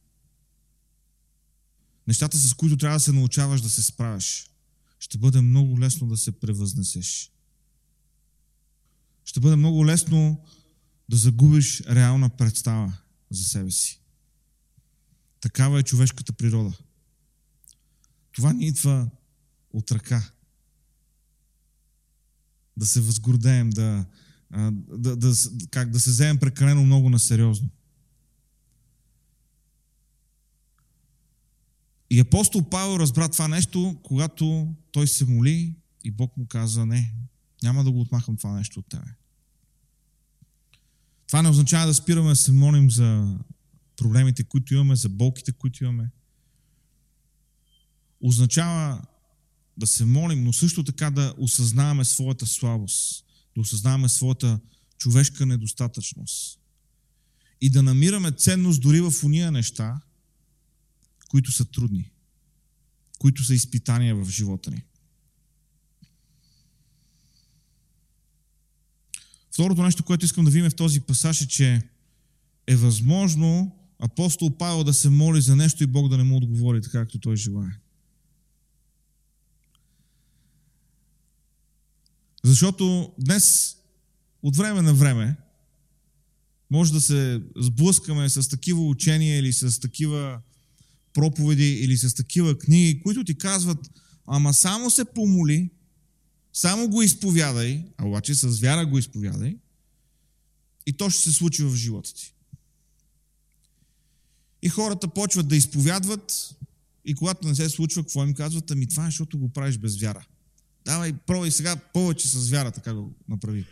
нещата, 2.06 2.38
с 2.38 2.54
които 2.54 2.76
трябва 2.76 2.96
да 2.96 3.04
се 3.04 3.12
научаваш 3.12 3.60
да 3.60 3.70
се 3.70 3.82
справяш, 3.82 4.50
ще 4.98 5.18
бъде 5.18 5.40
много 5.40 5.80
лесно 5.80 6.08
да 6.08 6.16
се 6.16 6.40
превъзнесеш. 6.40 7.32
Ще 9.24 9.40
бъде 9.40 9.56
много 9.56 9.86
лесно 9.86 10.44
да 11.08 11.16
загубиш 11.16 11.80
реална 11.80 12.28
представа 12.28 12.92
за 13.30 13.44
себе 13.44 13.70
си. 13.70 14.00
Такава 15.40 15.80
е 15.80 15.82
човешката 15.82 16.32
природа. 16.32 16.78
Това 18.32 18.52
ни 18.52 18.66
идва 18.66 19.10
от 19.72 19.92
ръка. 19.92 20.30
Да 22.78 22.86
се 22.86 23.00
възгордеем, 23.00 23.70
да, 23.70 24.04
да, 24.90 25.16
да, 25.16 25.34
как, 25.70 25.90
да 25.90 26.00
се 26.00 26.10
вземем 26.10 26.38
прекалено 26.38 26.84
много 26.84 27.10
на 27.10 27.18
сериозно. 27.18 27.68
И 32.10 32.20
апостол 32.20 32.62
Павел 32.62 32.98
разбра 32.98 33.28
това 33.28 33.48
нещо, 33.48 33.96
когато 34.02 34.74
той 34.92 35.08
се 35.08 35.24
моли 35.24 35.74
и 36.04 36.10
Бог 36.10 36.36
му 36.36 36.46
каза, 36.46 36.86
не, 36.86 37.14
няма 37.62 37.84
да 37.84 37.90
го 37.90 38.00
отмахам 38.00 38.36
това 38.36 38.52
нещо 38.52 38.80
от 38.80 38.86
тебе. 38.88 39.14
Това 41.26 41.42
не 41.42 41.48
означава 41.48 41.86
да 41.86 41.94
спираме 41.94 42.28
да 42.28 42.36
се 42.36 42.52
молим 42.52 42.90
за 42.90 43.38
проблемите, 43.96 44.44
които 44.44 44.74
имаме, 44.74 44.96
за 44.96 45.08
болките, 45.08 45.52
които 45.52 45.84
имаме. 45.84 46.10
Означава 48.20 49.02
да 49.78 49.86
се 49.86 50.04
молим, 50.04 50.44
но 50.44 50.52
също 50.52 50.84
така 50.84 51.10
да 51.10 51.34
осъзнаваме 51.38 52.04
своята 52.04 52.46
слабост, 52.46 53.24
да 53.54 53.60
осъзнаваме 53.60 54.08
своята 54.08 54.60
човешка 54.98 55.46
недостатъчност 55.46 56.60
и 57.60 57.70
да 57.70 57.82
намираме 57.82 58.32
ценност 58.32 58.80
дори 58.80 59.00
в 59.00 59.12
уния 59.24 59.52
неща, 59.52 60.00
които 61.28 61.52
са 61.52 61.64
трудни, 61.64 62.10
които 63.18 63.44
са 63.44 63.54
изпитания 63.54 64.16
в 64.16 64.30
живота 64.30 64.70
ни. 64.70 64.82
Второто 69.52 69.82
нещо, 69.82 70.04
което 70.04 70.24
искам 70.24 70.44
да 70.44 70.50
видим 70.50 70.70
в 70.70 70.76
този 70.76 71.00
пасаж 71.00 71.42
е, 71.42 71.48
че 71.48 71.82
е 72.66 72.76
възможно 72.76 73.76
апостол 73.98 74.56
Павел 74.56 74.84
да 74.84 74.94
се 74.94 75.10
моли 75.10 75.40
за 75.40 75.56
нещо 75.56 75.84
и 75.84 75.86
Бог 75.86 76.08
да 76.08 76.16
не 76.16 76.24
му 76.24 76.36
отговори 76.36 76.82
така, 76.82 76.98
както 76.98 77.18
той 77.18 77.36
желая. 77.36 77.78
Защото 82.44 83.12
днес, 83.18 83.76
от 84.42 84.56
време 84.56 84.82
на 84.82 84.94
време, 84.94 85.36
може 86.70 86.92
да 86.92 87.00
се 87.00 87.42
сблъскаме 87.56 88.28
с 88.28 88.48
такива 88.48 88.82
учения 88.82 89.38
или 89.38 89.52
с 89.52 89.80
такива 89.80 90.40
проповеди 91.14 91.72
или 91.72 91.96
с 91.96 92.14
такива 92.14 92.58
книги, 92.58 93.00
които 93.02 93.24
ти 93.24 93.38
казват, 93.38 93.90
ама 94.26 94.54
само 94.54 94.90
се 94.90 95.04
помоли, 95.04 95.70
само 96.52 96.88
го 96.88 97.02
изповядай, 97.02 97.84
а 97.96 98.06
обаче 98.06 98.34
с 98.34 98.60
вяра 98.60 98.86
го 98.86 98.98
изповядай 98.98 99.56
и 100.86 100.92
то 100.92 101.10
ще 101.10 101.22
се 101.22 101.32
случи 101.32 101.64
в 101.64 101.76
живота 101.76 102.14
ти. 102.14 102.34
И 104.62 104.68
хората 104.68 105.08
почват 105.08 105.48
да 105.48 105.56
изповядват 105.56 106.54
и 107.04 107.14
когато 107.14 107.48
не 107.48 107.54
се 107.54 107.68
случва, 107.68 108.02
какво 108.02 108.24
им 108.24 108.34
казват? 108.34 108.70
Ами 108.70 108.88
това 108.88 109.02
е, 109.02 109.06
защото 109.06 109.38
го 109.38 109.48
правиш 109.48 109.78
без 109.78 110.00
вяра. 110.00 110.26
Давай, 110.88 111.12
пробвай 111.12 111.50
сега 111.50 111.76
повече 111.76 112.28
с 112.28 112.48
вяра, 112.50 112.72
така 112.72 112.94
го 112.94 113.14
направи. 113.28 113.66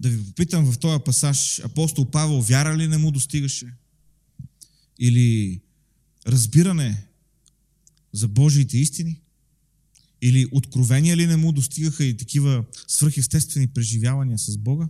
Да 0.00 0.08
ви 0.08 0.24
попитам 0.24 0.72
в 0.72 0.78
този 0.78 1.04
пасаж, 1.04 1.58
апостол 1.58 2.10
Павел, 2.10 2.40
вяра 2.40 2.76
ли 2.76 2.88
не 2.88 2.98
му 2.98 3.10
достигаше? 3.10 3.74
Или 4.98 5.60
разбиране 6.26 7.06
за 8.12 8.28
Божиите 8.28 8.78
истини? 8.78 9.20
Или 10.22 10.46
откровения 10.52 11.16
ли 11.16 11.26
не 11.26 11.36
му 11.36 11.52
достигаха 11.52 12.04
и 12.04 12.16
такива 12.16 12.64
свръхестествени 12.86 13.68
преживявания 13.68 14.38
с 14.38 14.58
Бога? 14.58 14.88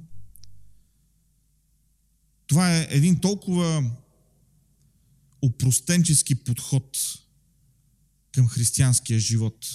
Това 2.46 2.78
е 2.78 2.88
един 2.90 3.20
толкова 3.20 3.90
опростенчески 5.42 6.34
подход 6.34 6.98
към 8.34 8.48
християнския 8.48 9.18
живот. 9.18 9.66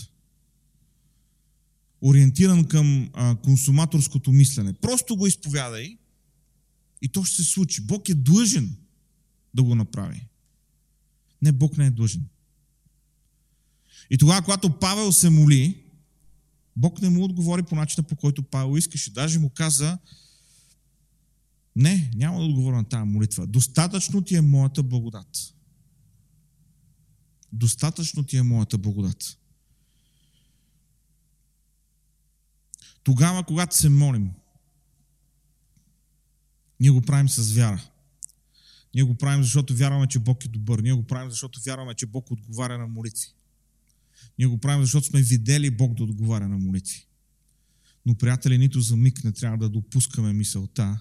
ориентиран 2.02 2.68
към 2.68 3.10
а, 3.14 3.36
консуматорското 3.36 4.32
мислене. 4.32 4.74
Просто 4.74 5.16
го 5.16 5.28
изповядай 5.28 5.98
и 7.02 7.08
то 7.08 7.24
ще 7.24 7.36
се 7.36 7.52
случи. 7.52 7.82
Бог 7.82 8.10
е 8.10 8.14
длъжен 8.14 8.76
да 9.54 9.64
го 9.64 9.76
направи. 9.76 10.28
Не, 11.42 11.52
Бог 11.52 11.78
не 11.78 11.86
е 11.86 11.92
длъжен. 11.92 12.26
И 14.10 14.18
тогава, 14.18 14.42
когато 14.42 14.80
Павел 14.80 15.12
се 15.12 15.30
моли, 15.30 15.84
Бог 16.76 17.02
не 17.02 17.10
му 17.10 17.24
отговори 17.24 17.64
по 17.64 17.76
начина, 17.76 18.08
по 18.08 18.16
който 18.16 18.44
Павел 18.44 18.78
искаше. 18.78 19.14
Даже 19.14 19.40
му 19.40 19.50
каза, 19.50 19.98
не, 21.76 22.12
няма 22.16 22.40
да 22.40 22.46
отговоря 22.46 22.76
на 22.76 22.90
тази 22.90 23.10
молитва. 23.10 23.48
Достатъчно 23.48 24.22
ти 24.22 24.36
е 24.36 24.42
моята 24.42 24.84
благодат. 24.84 25.54
Достатъчно 27.54 28.24
ти 28.24 28.38
е 28.38 28.44
моята 28.44 28.78
благодат. 28.78 29.38
Тогава, 33.04 33.44
когато 33.44 33.78
се 33.78 33.90
молим, 33.90 34.32
ние 36.80 36.90
го 36.90 37.02
правим 37.02 37.30
с 37.30 37.52
вяра. 37.52 37.84
Ние 38.96 39.04
го 39.04 39.16
правим, 39.16 39.44
защото 39.44 39.76
вярваме, 39.76 40.08
че 40.08 40.20
Бог 40.20 40.46
е 40.46 40.48
добър. 40.48 40.80
Ние 40.80 40.94
го 40.94 41.04
правим, 41.04 41.30
защото 41.30 41.62
вярваме, 41.66 41.94
че 41.94 42.06
Бог 42.06 42.32
отговаря 42.32 42.78
на 42.78 42.88
молитви. 42.88 43.28
Ние 44.38 44.48
го 44.48 44.58
правим, 44.58 44.82
защото 44.82 45.08
сме 45.08 45.22
видели 45.22 45.72
Бог 45.72 45.94
да 45.94 46.04
отговаря 46.04 46.48
на 46.48 46.58
молитви. 46.58 47.06
Но, 48.06 48.16
приятели, 48.16 48.58
нито 48.58 48.82
за 48.82 48.98
миг 48.98 49.24
не 49.24 49.32
трябва 49.32 49.58
да 49.58 49.70
допускаме 49.70 50.34
мисълта, 50.34 51.00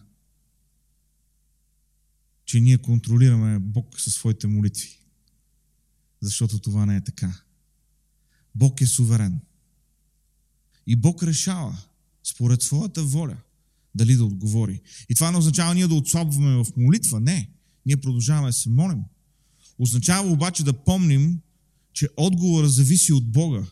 че 2.44 2.60
ние 2.60 2.78
контролираме 2.78 3.58
Бог 3.58 4.00
със 4.00 4.14
своите 4.14 4.46
молитви. 4.46 4.98
Защото 6.20 6.58
това 6.58 6.86
не 6.86 6.96
е 6.96 7.04
така. 7.04 7.40
Бог 8.54 8.80
е 8.80 8.86
суверен. 8.86 9.40
И 10.86 10.96
Бог 10.96 11.22
решава, 11.22 11.78
според 12.24 12.62
своята 12.62 13.04
воля, 13.04 13.36
дали 13.94 14.16
да 14.16 14.24
отговори. 14.24 14.80
И 15.08 15.14
това 15.14 15.30
не 15.30 15.38
означава 15.38 15.74
ние 15.74 15.86
да 15.86 15.94
отслабваме 15.94 16.64
в 16.64 16.66
молитва. 16.76 17.20
Не. 17.20 17.50
Ние 17.86 17.96
продължаваме 17.96 18.48
да 18.48 18.52
се 18.52 18.70
молим. 18.70 19.02
Означава 19.78 20.30
обаче 20.30 20.64
да 20.64 20.72
помним, 20.72 21.40
че 21.92 22.08
отговора 22.16 22.68
зависи 22.68 23.12
от 23.12 23.32
Бога. 23.32 23.66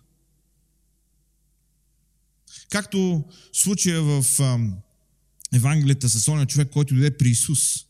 Както 2.71 3.25
случая 3.53 4.03
в 4.03 4.25
Евангелията 5.53 6.09
с 6.09 6.29
оня 6.29 6.47
човек, 6.47 6.71
който 6.73 6.95
дойде 6.95 7.17
при 7.17 7.29
Исус 7.29 7.86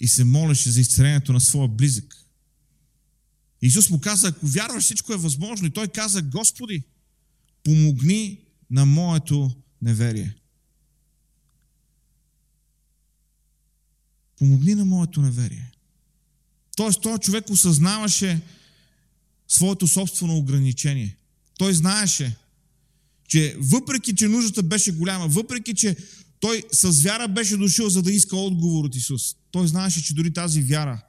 и 0.00 0.08
се 0.08 0.24
молеше 0.24 0.70
за 0.70 0.80
изцелението 0.80 1.32
на 1.32 1.40
своя 1.40 1.68
близък. 1.68 2.16
Исус 3.62 3.90
му 3.90 4.00
каза, 4.00 4.28
ако 4.28 4.46
вярваш, 4.46 4.84
всичко 4.84 5.12
е 5.12 5.16
възможно. 5.16 5.66
И 5.66 5.70
той 5.70 5.88
каза, 5.88 6.22
Господи, 6.22 6.82
помогни 7.62 8.40
на 8.70 8.86
моето 8.86 9.50
неверие. 9.82 10.34
Помогни 14.38 14.74
на 14.74 14.84
моето 14.84 15.20
неверие. 15.20 15.70
Тоест, 16.76 17.02
този 17.02 17.20
човек 17.20 17.50
осъзнаваше 17.50 18.40
своето 19.48 19.88
собствено 19.88 20.36
ограничение. 20.36 21.16
Той 21.58 21.74
знаеше, 21.74 22.36
че 23.28 23.56
въпреки, 23.60 24.14
че 24.14 24.28
нуждата 24.28 24.62
беше 24.62 24.92
голяма, 24.92 25.28
въпреки, 25.28 25.74
че 25.74 25.96
той 26.40 26.62
с 26.72 27.02
вяра 27.02 27.28
беше 27.28 27.56
дошъл, 27.56 27.88
за 27.88 28.02
да 28.02 28.12
иска 28.12 28.36
отговор 28.36 28.84
от 28.84 28.94
Исус, 28.94 29.36
той 29.54 29.68
знаеше, 29.68 30.04
че 30.04 30.14
дори 30.14 30.32
тази 30.32 30.62
вяра 30.62 31.02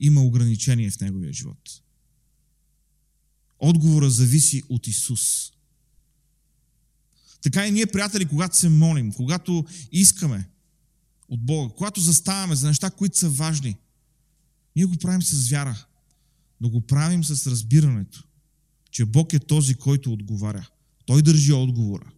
има 0.00 0.22
ограничение 0.22 0.90
в 0.90 1.00
неговия 1.00 1.32
живот. 1.32 1.82
Отговора 3.58 4.10
зависи 4.10 4.62
от 4.68 4.86
Исус. 4.86 5.52
Така 7.42 7.66
и 7.66 7.70
ние, 7.70 7.86
приятели, 7.86 8.24
когато 8.24 8.56
се 8.56 8.68
молим, 8.68 9.12
когато 9.12 9.64
искаме 9.92 10.48
от 11.28 11.46
Бога, 11.46 11.74
когато 11.76 12.00
заставаме 12.00 12.56
за 12.56 12.66
неща, 12.68 12.90
които 12.90 13.18
са 13.18 13.28
важни, 13.28 13.76
ние 14.76 14.84
го 14.84 14.96
правим 14.96 15.22
с 15.22 15.50
вяра, 15.50 15.86
но 16.60 16.70
го 16.70 16.80
правим 16.80 17.24
с 17.24 17.46
разбирането, 17.46 18.24
че 18.90 19.04
Бог 19.04 19.32
е 19.32 19.38
този, 19.38 19.74
който 19.74 20.12
отговаря. 20.12 20.68
Той 21.06 21.22
държи 21.22 21.52
отговора. 21.52 22.12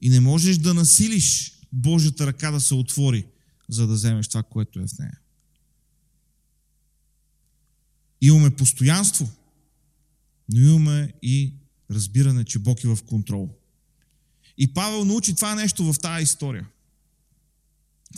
И 0.00 0.08
не 0.08 0.20
можеш 0.20 0.58
да 0.58 0.74
насилиш 0.74 1.52
Божията 1.72 2.26
ръка 2.26 2.50
да 2.50 2.60
се 2.60 2.74
отвори, 2.74 3.26
за 3.68 3.86
да 3.86 3.94
вземеш 3.94 4.28
това, 4.28 4.42
което 4.42 4.80
е 4.80 4.86
в 4.86 4.98
нея. 4.98 5.20
Имаме 8.20 8.56
постоянство, 8.56 9.30
но 10.48 10.60
имаме 10.60 11.12
и 11.22 11.54
разбиране, 11.90 12.44
че 12.44 12.58
Бог 12.58 12.84
е 12.84 12.88
в 12.88 12.98
контрол. 13.06 13.50
И 14.58 14.74
Павел 14.74 15.04
научи 15.04 15.34
това 15.34 15.54
нещо 15.54 15.92
в 15.92 15.98
тази 15.98 16.22
история. 16.22 16.68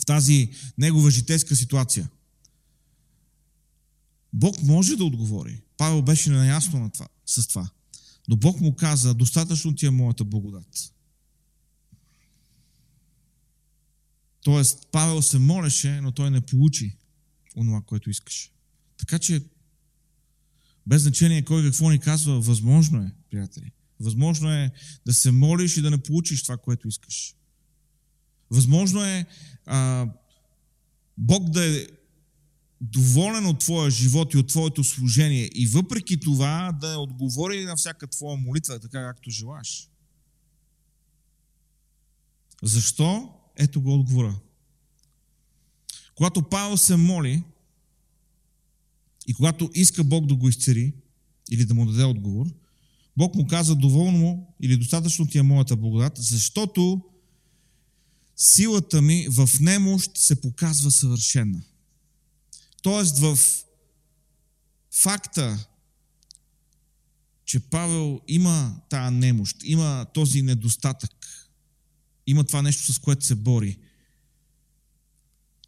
В 0.01 0.05
тази 0.05 0.51
негова 0.77 1.11
житейска 1.11 1.55
ситуация. 1.55 2.09
Бог 4.33 4.63
може 4.63 4.95
да 4.95 5.03
отговори. 5.03 5.61
Павел 5.77 6.01
беше 6.01 6.29
наясно 6.29 6.79
на 6.79 6.89
това, 6.89 7.07
с 7.25 7.47
това. 7.47 7.69
Но 8.27 8.35
Бог 8.35 8.61
му 8.61 8.75
каза, 8.75 9.13
достатъчно 9.13 9.75
ти 9.75 9.85
е 9.85 9.89
моята 9.89 10.23
благодат. 10.23 10.93
Тоест, 14.49 14.87
Павел 14.91 15.21
се 15.21 15.39
молеше, 15.39 16.01
но 16.01 16.11
той 16.11 16.31
не 16.31 16.41
получи 16.41 16.97
онова, 17.55 17.81
което 17.81 18.09
искаше. 18.09 18.51
Така 18.97 19.19
че 19.19 19.41
без 20.87 21.01
значение 21.01 21.45
кой 21.45 21.63
какво 21.63 21.89
ни 21.89 21.99
казва, 21.99 22.39
възможно 22.39 23.01
е, 23.01 23.11
приятели. 23.29 23.71
Възможно 23.99 24.51
е 24.51 24.71
да 25.05 25.13
се 25.13 25.31
молиш 25.31 25.77
и 25.77 25.81
да 25.81 25.91
не 25.91 25.97
получиш 25.97 26.43
това, 26.43 26.57
което 26.57 26.87
искаш. 26.87 27.35
Възможно 28.51 29.03
е 29.03 29.25
а, 29.65 30.07
Бог 31.17 31.49
да 31.49 31.65
е 31.65 31.87
доволен 32.81 33.45
от 33.45 33.59
твоя 33.59 33.91
живот 33.91 34.33
и 34.33 34.37
от 34.37 34.47
твоето 34.47 34.83
служение 34.83 35.45
и 35.45 35.67
въпреки 35.67 36.19
това 36.19 36.77
да 36.81 36.97
отговори 36.97 37.65
на 37.65 37.75
всяка 37.75 38.07
твоя 38.07 38.37
молитва, 38.37 38.79
така 38.79 39.07
както 39.07 39.29
желаш. 39.29 39.89
Защо? 42.63 43.38
Ето 43.59 43.81
го 43.81 43.93
отговора. 43.93 44.39
Когато 46.15 46.49
Павел 46.49 46.77
се 46.77 46.95
моли, 46.95 47.43
и 49.27 49.33
когато 49.33 49.69
иска 49.73 50.03
Бог 50.03 50.25
да 50.25 50.35
го 50.35 50.49
изцери 50.49 50.93
или 51.51 51.65
да 51.65 51.73
му 51.73 51.85
даде 51.85 52.03
отговор, 52.03 52.47
Бог 53.17 53.35
му 53.35 53.47
каза 53.47 53.75
доволно 53.75 54.47
или 54.61 54.77
достатъчно 54.77 55.27
ти 55.27 55.37
е 55.37 55.43
моята 55.43 55.75
благодат, 55.75 56.13
защото 56.17 57.01
силата 58.35 59.01
ми 59.01 59.27
в 59.29 59.49
немощ 59.59 60.17
се 60.17 60.41
показва 60.41 60.91
съвършена. 60.91 61.61
Тоест 62.81 63.17
в 63.17 63.39
факта, 64.91 65.67
че 67.45 67.59
Павел 67.59 68.21
има 68.27 68.81
тази 68.89 69.15
немощ, 69.15 69.57
има 69.63 70.05
този 70.13 70.41
недостатък, 70.41 71.18
има 72.27 72.43
това 72.43 72.61
нещо, 72.61 72.93
с 72.93 72.99
което 72.99 73.25
се 73.25 73.35
бори, 73.35 73.79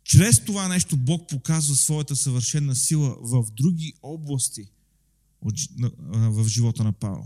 чрез 0.04 0.46
това 0.46 0.68
нещо 0.68 0.98
Бог 0.98 1.30
показва 1.30 1.76
своята 1.76 2.16
съвършена 2.16 2.76
сила 2.76 3.18
в 3.22 3.52
други 3.52 3.94
области 4.04 4.72
в 6.08 6.48
живота 6.48 6.84
на 6.84 6.94
Павел. 6.94 7.26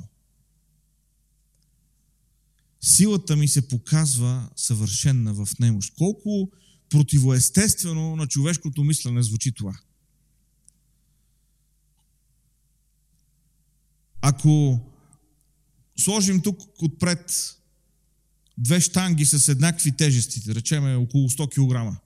Силата 2.82 3.36
ми 3.36 3.48
се 3.48 3.68
показва 3.68 4.50
съвършена 4.56 5.34
в 5.34 5.50
немощ. 5.60 5.94
Колко 5.98 6.52
противоестествено 6.90 8.16
на 8.16 8.28
човешкото 8.28 8.84
мислене 8.84 9.24
звучи 9.24 9.52
това. 9.52 9.80
Ако 14.22 14.80
сложим 15.98 16.42
тук 16.42 16.62
отпред 16.82 17.56
две 18.58 18.82
штанги 18.82 19.26
с 19.26 19.48
еднакви 19.48 19.92
тежести, 19.92 20.40
да 20.40 20.56
речеме 20.56 20.96
около 20.96 21.30
100 21.30 21.50
кг, 21.50 22.02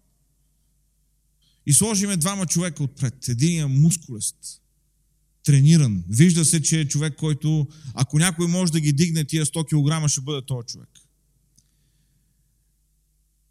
и 1.65 1.73
сложиме 1.73 2.17
двама 2.17 2.45
човека 2.45 2.83
отпред. 2.83 3.27
Единия 3.27 3.67
мускулест, 3.67 4.62
трениран. 5.43 6.03
Вижда 6.09 6.45
се, 6.45 6.62
че 6.62 6.79
е 6.79 6.88
човек, 6.88 7.15
който, 7.17 7.67
ако 7.93 8.19
някой 8.19 8.47
може 8.47 8.71
да 8.71 8.79
ги 8.79 8.93
дигне 8.93 9.25
тия 9.25 9.45
100 9.45 10.03
кг, 10.03 10.09
ще 10.09 10.21
бъде 10.21 10.45
този 10.45 10.67
човек. 10.67 10.89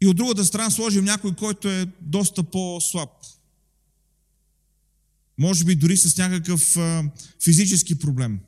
И 0.01 0.07
от 0.07 0.17
другата 0.17 0.45
страна 0.45 0.69
сложим 0.69 1.05
някой, 1.05 1.35
който 1.35 1.69
е 1.69 1.87
доста 2.01 2.43
по-слаб. 2.43 3.09
Може 5.37 5.65
би 5.65 5.75
дори 5.75 5.97
с 5.97 6.17
някакъв 6.17 6.77
а, 6.77 7.03
физически 7.43 7.99
проблем. 7.99 8.39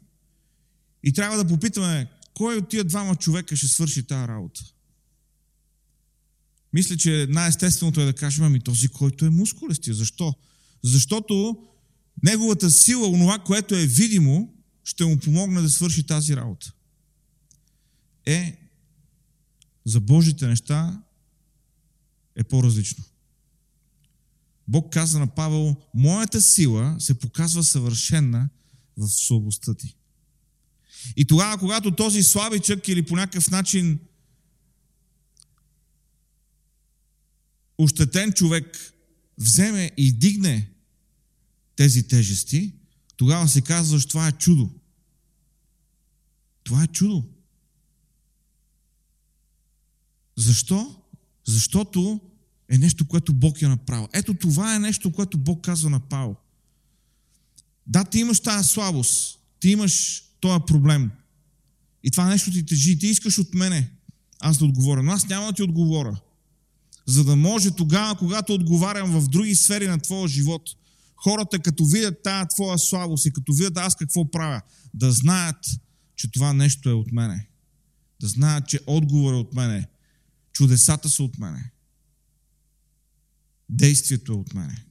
И 1.04 1.14
трябва 1.14 1.38
да 1.38 1.48
попитаме, 1.48 2.08
кой 2.34 2.58
от 2.58 2.70
тия 2.70 2.84
двама 2.84 3.16
човека 3.16 3.56
ще 3.56 3.68
свърши 3.68 4.04
тази 4.04 4.28
работа? 4.28 4.62
Мисля, 6.74 6.98
че 6.98 7.28
най-естественото 7.30 8.02
е 8.02 8.06
да 8.06 8.14
кажем, 8.14 8.46
ами 8.46 8.60
този, 8.60 8.88
който 8.88 9.26
е 9.26 9.30
мускулестия. 9.30 9.94
Защо? 9.94 10.34
Защото 10.84 11.58
неговата 12.24 12.72
сила, 12.72 13.08
онова, 13.08 13.40
което 13.40 13.76
е 13.76 13.86
видимо, 13.86 14.54
ще 14.84 15.06
му 15.06 15.20
помогне 15.20 15.62
да 15.62 15.70
свърши 15.70 16.04
тази 16.04 16.36
работа. 16.36 16.74
Е, 18.26 18.58
за 19.86 20.00
Божите 20.00 20.48
неща 20.48 21.04
е 22.36 22.44
по-различно. 22.44 23.04
Бог 24.68 24.94
каза 24.94 25.20
на 25.20 25.28
Павел, 25.28 25.76
моята 25.94 26.42
сила 26.42 26.96
се 27.00 27.20
показва 27.20 27.64
съвършена 27.64 28.50
в 28.98 29.10
слабостта 29.10 29.74
ти. 29.74 29.96
И 31.16 31.26
тогава, 31.26 31.58
когато 31.58 31.96
този 31.96 32.24
слабичък 32.24 32.88
или 32.88 33.06
по 33.06 33.16
някакъв 33.16 33.52
начин 33.52 34.00
ощетен 37.78 38.32
човек 38.32 38.94
вземе 39.38 39.92
и 39.98 40.14
дигне 40.14 40.72
тези 41.76 42.08
тежести, 42.08 42.74
тогава 43.18 43.48
се 43.48 43.62
казва, 43.62 44.00
че 44.00 44.08
това 44.08 44.28
е 44.28 44.32
чудо. 44.32 44.70
Това 46.64 46.84
е 46.84 46.88
чудо. 46.88 47.24
Защо? 50.36 51.02
Защото 51.46 52.20
е 52.70 52.78
нещо, 52.78 53.08
което 53.08 53.34
Бог 53.34 53.62
е 53.62 53.68
направил. 53.68 54.08
Ето 54.14 54.34
това 54.34 54.76
е 54.76 54.80
нещо, 54.80 55.12
което 55.12 55.38
Бог 55.38 55.64
казва 55.64 55.90
на 55.90 56.00
Павел. 56.00 56.36
Да, 57.88 58.06
ти 58.06 58.20
имаш 58.20 58.40
тази 58.40 58.70
слабост, 58.70 59.40
ти 59.60 59.70
имаш 59.70 60.24
този 60.42 60.60
проблем. 60.68 61.12
И 62.04 62.12
това 62.12 62.26
нещо 62.26 62.52
ти 62.52 62.66
тежи. 62.66 63.00
Ти 63.00 63.08
искаш 63.08 63.38
от 63.38 63.54
мене 63.54 63.92
аз 64.40 64.58
да 64.58 64.66
отговоря. 64.66 65.04
Но 65.04 65.12
аз 65.12 65.28
няма 65.28 65.46
да 65.46 65.54
ти 65.54 65.64
отговоря. 65.64 66.20
За 67.06 67.24
да 67.24 67.36
може 67.36 67.72
тогава, 67.72 68.16
когато 68.16 68.54
отговарям 68.54 69.12
в 69.12 69.28
други 69.28 69.56
сфери 69.56 69.88
на 69.88 70.00
твоя 70.00 70.28
живот, 70.28 70.70
хората 71.16 71.60
като 71.60 71.86
видят 71.86 72.24
тая 72.24 72.48
твоя 72.48 72.78
слабост 72.78 73.26
и 73.26 73.34
като 73.34 73.54
видят 73.54 73.78
аз 73.78 73.96
какво 73.96 74.32
правя, 74.32 74.62
да 74.94 75.12
знаят, 75.12 75.66
че 76.16 76.32
това 76.32 76.54
нещо 76.54 76.90
е 76.90 76.94
от 76.94 77.12
мене. 77.12 77.48
Да 78.22 78.28
знаят, 78.28 78.68
че 78.68 78.80
отговор 78.88 79.34
е 79.34 79.38
от 79.38 79.54
мене. 79.54 79.88
Чудесата 80.54 81.10
са 81.10 81.24
от 81.24 81.40
мене. 81.40 81.72
Действието 83.70 84.32
е 84.32 84.36
от 84.36 84.54
мене. 84.54 84.86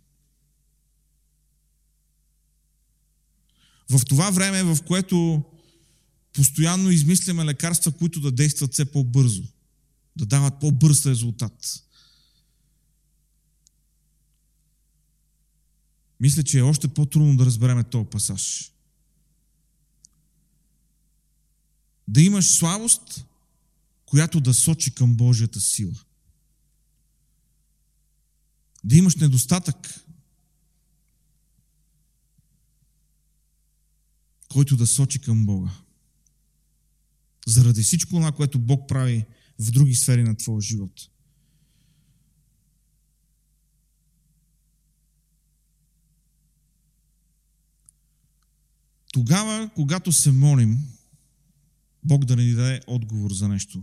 В 3.91 4.05
това 4.05 4.31
време, 4.31 4.63
в 4.63 4.79
което 4.87 5.43
постоянно 6.33 6.91
измисляме 6.91 7.45
лекарства, 7.45 7.93
които 7.93 8.21
да 8.21 8.33
действат 8.33 8.73
все 8.73 8.85
по-бързо, 8.85 9.43
да 10.17 10.27
дават 10.27 10.61
по-бърз 10.61 11.07
резултат. 11.07 11.85
Мисля, 16.21 16.43
че 16.43 16.59
е 16.59 16.63
още 16.63 16.89
по-трудно 16.89 17.37
да 17.37 17.47
разбереме 17.47 17.85
този 17.85 18.09
пасаж. 18.11 18.73
Да 22.09 22.23
имаш 22.23 22.51
слабост, 22.51 23.25
която 24.07 24.41
да 24.41 24.55
сочи 24.55 24.91
към 24.91 25.15
Божията 25.15 25.61
сила. 25.61 25.95
Да 28.85 28.97
имаш 28.97 29.17
недостатък, 29.17 30.05
който 34.53 34.77
да 34.77 34.87
сочи 34.87 35.19
към 35.19 35.47
Бога. 35.47 35.71
Заради 37.47 37.83
всичко 37.83 38.11
това, 38.11 38.33
което 38.33 38.59
Бог 38.59 38.89
прави 38.89 39.27
в 39.59 39.71
други 39.71 39.95
сфери 39.95 40.23
на 40.23 40.37
твоя 40.37 40.61
живот. 40.61 40.93
Тогава, 49.13 49.71
когато 49.75 50.13
се 50.13 50.33
молим, 50.33 50.79
Бог 52.05 52.25
да 52.25 52.37
ни 52.37 52.53
даде 52.53 52.81
отговор 52.87 53.33
за 53.33 53.49
нещо, 53.49 53.83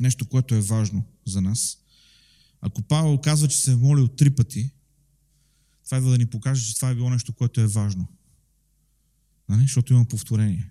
нещо, 0.00 0.28
което 0.28 0.54
е 0.54 0.60
важно 0.60 1.04
за 1.26 1.40
нас. 1.40 1.78
Ако 2.60 2.82
Павел 2.82 3.18
казва, 3.18 3.48
че 3.48 3.56
се 3.56 3.72
е 3.72 3.76
молил 3.76 4.08
три 4.08 4.30
пъти, 4.30 4.70
това 5.84 5.96
е 5.96 6.00
да 6.00 6.18
ни 6.18 6.26
покаже, 6.26 6.68
че 6.68 6.76
това 6.76 6.90
е 6.90 6.94
било 6.94 7.10
нещо, 7.10 7.32
което 7.32 7.60
е 7.60 7.66
важно. 7.66 8.08
Нали? 9.50 9.62
Защото 9.62 9.92
има 9.92 10.04
повторение. 10.04 10.70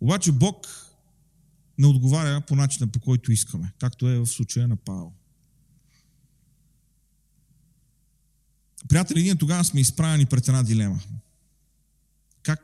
Обаче 0.00 0.32
Бог 0.32 0.66
не 1.78 1.86
отговаря 1.86 2.40
по 2.40 2.56
начина, 2.56 2.86
по 2.86 3.00
който 3.00 3.32
искаме, 3.32 3.72
както 3.78 4.08
е 4.08 4.18
в 4.18 4.26
случая 4.26 4.68
на 4.68 4.76
Павел. 4.76 5.12
Приятели, 8.88 9.22
ние 9.22 9.36
тогава 9.36 9.64
сме 9.64 9.80
изправени 9.80 10.26
пред 10.26 10.48
една 10.48 10.62
дилема. 10.62 11.00
Как 12.42 12.60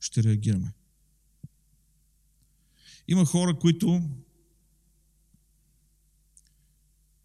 ще 0.00 0.22
реагираме? 0.22 0.72
Има 3.08 3.24
хора, 3.24 3.58
които 3.58 4.10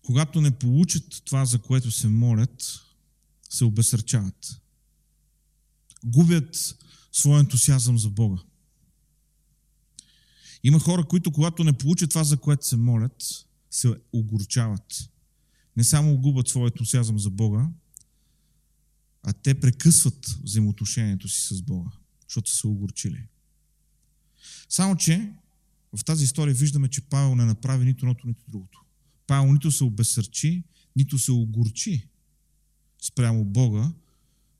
когато 0.02 0.42
не 0.42 0.52
получат 0.52 1.22
това, 1.26 1.46
за 1.46 1.60
което 1.60 1.92
се 1.92 2.08
молят, 2.08 2.82
се 3.50 3.66
обесърчават. 3.66 4.62
Губят 6.06 6.76
своя 7.12 7.40
ентусиазъм 7.40 7.98
за 7.98 8.10
Бога. 8.10 8.42
Има 10.64 10.80
хора, 10.80 11.04
които 11.04 11.32
когато 11.32 11.64
не 11.64 11.74
получат 11.74 12.10
това, 12.10 12.24
за 12.24 12.38
което 12.38 12.68
се 12.68 12.78
молят, 12.78 13.46
се 13.72 13.96
огорчават. 14.14 15.10
Не 15.78 15.84
само 15.84 16.18
губят 16.18 16.48
своя 16.48 16.68
ентусиазъм 16.68 17.20
за 17.20 17.30
Бога, 17.30 17.70
а 19.24 19.34
те 19.34 19.60
прекъсват 19.60 20.38
взаимоотношението 20.44 21.28
си 21.28 21.56
с 21.56 21.62
Бога, 21.62 21.92
защото 22.28 22.52
са 22.52 22.68
огорчили. 22.68 23.28
Само, 24.70 24.96
че 24.96 25.34
в 25.98 26.06
тази 26.06 26.24
история 26.24 26.54
виждаме, 26.54 26.88
че 26.88 27.02
Павел 27.02 27.36
не 27.36 27.46
направи 27.46 27.86
нито 27.86 28.06
едното, 28.06 28.28
нито 28.28 28.44
другото. 28.48 28.84
Павел 29.28 29.54
нито 29.54 29.72
се 29.72 29.84
обесърчи, 29.84 30.64
нито 30.96 31.18
се 31.18 31.32
огорчи 31.32 32.08
спрямо 33.02 33.46
Бога, 33.46 33.92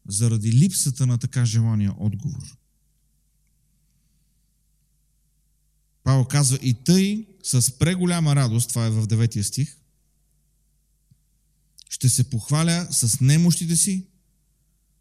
заради 0.10 0.52
липсата 0.52 1.08
на 1.08 1.18
така 1.18 1.46
желания 1.46 1.94
отговор. 1.98 2.58
Павел 6.04 6.26
казва 6.26 6.60
и 6.62 6.74
тъй 6.74 7.28
с 7.44 7.80
преголяма 7.80 8.36
радост, 8.36 8.70
това 8.70 8.86
е 8.86 8.90
в 8.90 9.08
9 9.08 9.42
стих, 9.42 9.78
ще 11.90 12.10
се 12.10 12.30
похваля 12.30 12.88
с 12.92 13.20
немощите 13.20 13.76
си, 13.76 14.06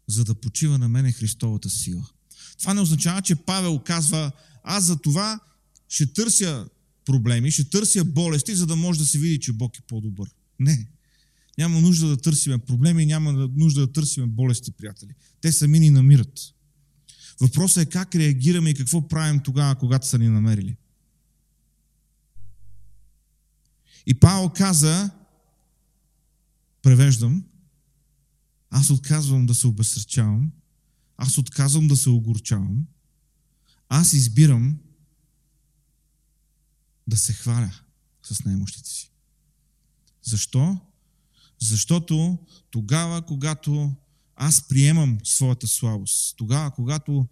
за 0.07 0.25
да 0.25 0.35
почива 0.35 0.77
на 0.77 0.89
мене 0.89 1.11
Христовата 1.11 1.69
сила. 1.69 2.09
Това 2.59 2.73
не 2.73 2.81
означава, 2.81 3.21
че 3.21 3.35
Павел 3.35 3.79
казва, 3.79 4.31
аз 4.63 4.83
за 4.83 4.97
това 4.97 5.39
ще 5.89 6.13
търся 6.13 6.69
проблеми, 7.05 7.51
ще 7.51 7.69
търся 7.69 8.03
болести, 8.03 8.55
за 8.55 8.65
да 8.65 8.75
може 8.75 8.99
да 8.99 9.05
се 9.05 9.17
види, 9.17 9.39
че 9.39 9.53
Бог 9.53 9.77
е 9.77 9.81
по-добър. 9.81 10.29
Не. 10.59 10.87
Няма 11.59 11.81
нужда 11.81 12.07
да 12.07 12.17
търсиме 12.17 12.57
проблеми, 12.57 13.05
няма 13.05 13.31
нужда 13.33 13.81
да 13.81 13.91
търсиме 13.91 14.27
болести, 14.27 14.71
приятели. 14.71 15.13
Те 15.41 15.51
сами 15.51 15.79
ни 15.79 15.89
намират. 15.89 16.39
Въпросът 17.41 17.83
е 17.83 17.89
как 17.89 18.15
реагираме 18.15 18.69
и 18.69 18.73
какво 18.73 19.07
правим 19.07 19.39
тогава, 19.39 19.75
когато 19.75 20.07
са 20.07 20.17
ни 20.17 20.29
намерили. 20.29 20.77
И 24.05 24.19
Павел 24.19 24.49
каза, 24.49 25.09
превеждам, 26.81 27.45
аз 28.69 28.89
отказвам 28.89 29.45
да 29.45 29.55
се 29.55 29.67
обесърчавам, 29.67 30.51
аз 31.17 31.37
отказвам 31.37 31.87
да 31.87 31.97
се 31.97 32.09
огорчавам, 32.09 32.87
аз 33.89 34.13
избирам 34.13 34.77
да 37.07 37.17
се 37.17 37.33
хваля 37.33 37.73
с 38.23 38.45
немощите 38.45 38.89
си. 38.89 39.11
Защо? 40.23 40.88
Защото 41.59 42.37
тогава, 42.71 43.21
когато 43.21 43.95
аз 44.35 44.67
приемам 44.67 45.17
своята 45.23 45.67
слабост, 45.67 46.37
тогава, 46.37 46.71
когато 46.71 47.27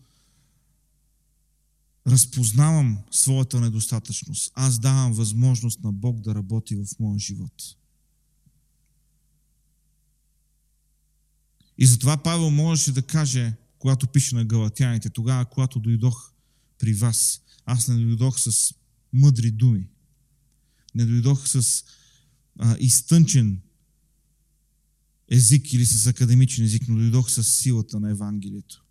разпознавам 2.08 2.98
своята 3.12 3.62
недостатъчност, 3.62 4.52
аз 4.56 4.80
давам 4.80 5.14
възможност 5.14 5.84
на 5.84 5.92
Бог 5.92 6.22
да 6.22 6.36
работи 6.36 6.76
в 6.76 6.86
моя 7.00 7.20
живот. 7.20 7.78
И 11.78 11.86
затова 11.86 12.18
Павел 12.18 12.50
можеше 12.50 12.92
да 12.92 13.02
каже, 13.02 13.54
когато 13.80 14.08
пише 14.08 14.36
на 14.36 14.46
Галатяните, 14.46 15.10
тогава, 15.10 15.46
когато 15.46 15.80
дойдох 15.80 16.34
при 16.80 16.94
вас, 16.94 17.42
аз 17.66 17.88
не 17.88 18.06
дойдох 18.06 18.40
с 18.40 18.74
мъдри 19.14 19.52
думи. 19.52 19.90
Не 20.96 21.06
дойдох 21.06 21.48
с 21.48 21.84
а, 22.60 22.76
изтънчен 22.80 23.62
език 25.30 25.74
или 25.74 25.86
с 25.86 26.08
академичен 26.08 26.66
език, 26.66 26.88
но 26.88 26.96
дойдох 26.96 27.32
с 27.32 27.44
силата 27.44 28.00
на 28.00 28.12
Евангелието. 28.12 28.84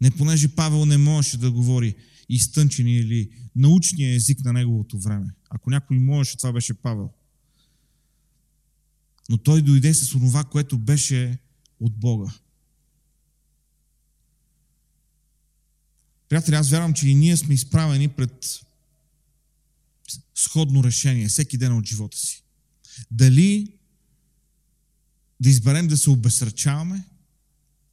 Не 0.00 0.10
понеже 0.10 0.48
Павел 0.48 0.84
не 0.84 0.96
можеше 0.96 1.38
да 1.38 1.50
говори 1.50 1.94
изтънчен 2.28 2.88
или 2.88 3.30
научния 3.56 4.14
език 4.14 4.44
на 4.44 4.52
неговото 4.52 4.98
време. 4.98 5.34
Ако 5.50 5.70
някой 5.70 5.98
можеше, 5.98 6.36
това 6.36 6.52
беше 6.52 6.74
Павел. 6.74 7.10
Но 9.28 9.38
той 9.38 9.62
дойде 9.62 9.94
с 9.94 10.08
това, 10.08 10.44
което 10.44 10.78
беше 10.78 11.38
от 11.80 11.96
Бога. 11.96 12.34
Приятели, 16.28 16.54
аз 16.54 16.70
вярвам, 16.70 16.94
че 16.94 17.08
и 17.08 17.14
ние 17.14 17.36
сме 17.36 17.54
изправени 17.54 18.08
пред 18.08 18.60
сходно 20.34 20.84
решение 20.84 21.28
всеки 21.28 21.58
ден 21.58 21.76
от 21.76 21.86
живота 21.86 22.18
си. 22.18 22.42
Дали 23.10 23.75
да 25.40 25.48
изберем 25.48 25.88
да 25.88 25.96
се 25.96 26.10
обесръчаваме 26.10 27.04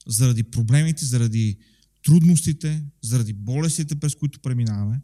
заради 0.07 0.43
проблемите, 0.43 1.05
заради 1.05 1.57
трудностите, 2.03 2.83
заради 3.01 3.33
болестите, 3.33 3.95
през 3.95 4.15
които 4.15 4.39
преминаваме, 4.39 5.01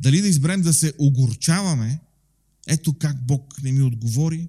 дали 0.00 0.20
да 0.20 0.28
изберем 0.28 0.62
да 0.62 0.74
се 0.74 0.94
огорчаваме, 0.98 2.00
ето 2.66 2.98
как 2.98 3.26
Бог 3.26 3.62
не 3.62 3.72
ми 3.72 3.82
отговори, 3.82 4.48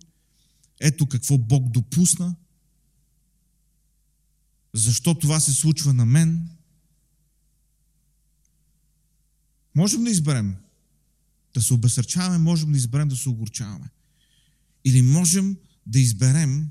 ето 0.80 1.06
какво 1.06 1.38
Бог 1.38 1.70
допусна, 1.70 2.36
защо 4.74 5.16
това 5.16 5.40
се 5.40 5.54
случва 5.54 5.94
на 5.94 6.06
мен. 6.06 6.50
Можем 9.76 10.04
да 10.04 10.10
изберем 10.10 10.56
да 11.54 11.62
се 11.62 11.74
обесърчаваме, 11.74 12.38
можем 12.38 12.72
да 12.72 12.78
изберем 12.78 13.08
да 13.08 13.16
се 13.16 13.30
огорчаваме. 13.30 13.90
Или 14.86 15.02
можем 15.02 15.58
да 15.86 16.00
изберем 16.00 16.70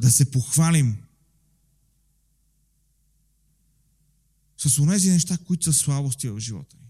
да 0.00 0.10
се 0.10 0.30
похвалим 0.30 0.96
с 4.56 4.78
онези 4.78 5.10
неща, 5.10 5.38
които 5.38 5.64
са 5.64 5.72
слабости 5.72 6.28
в 6.28 6.38
живота 6.38 6.76
ни. 6.76 6.88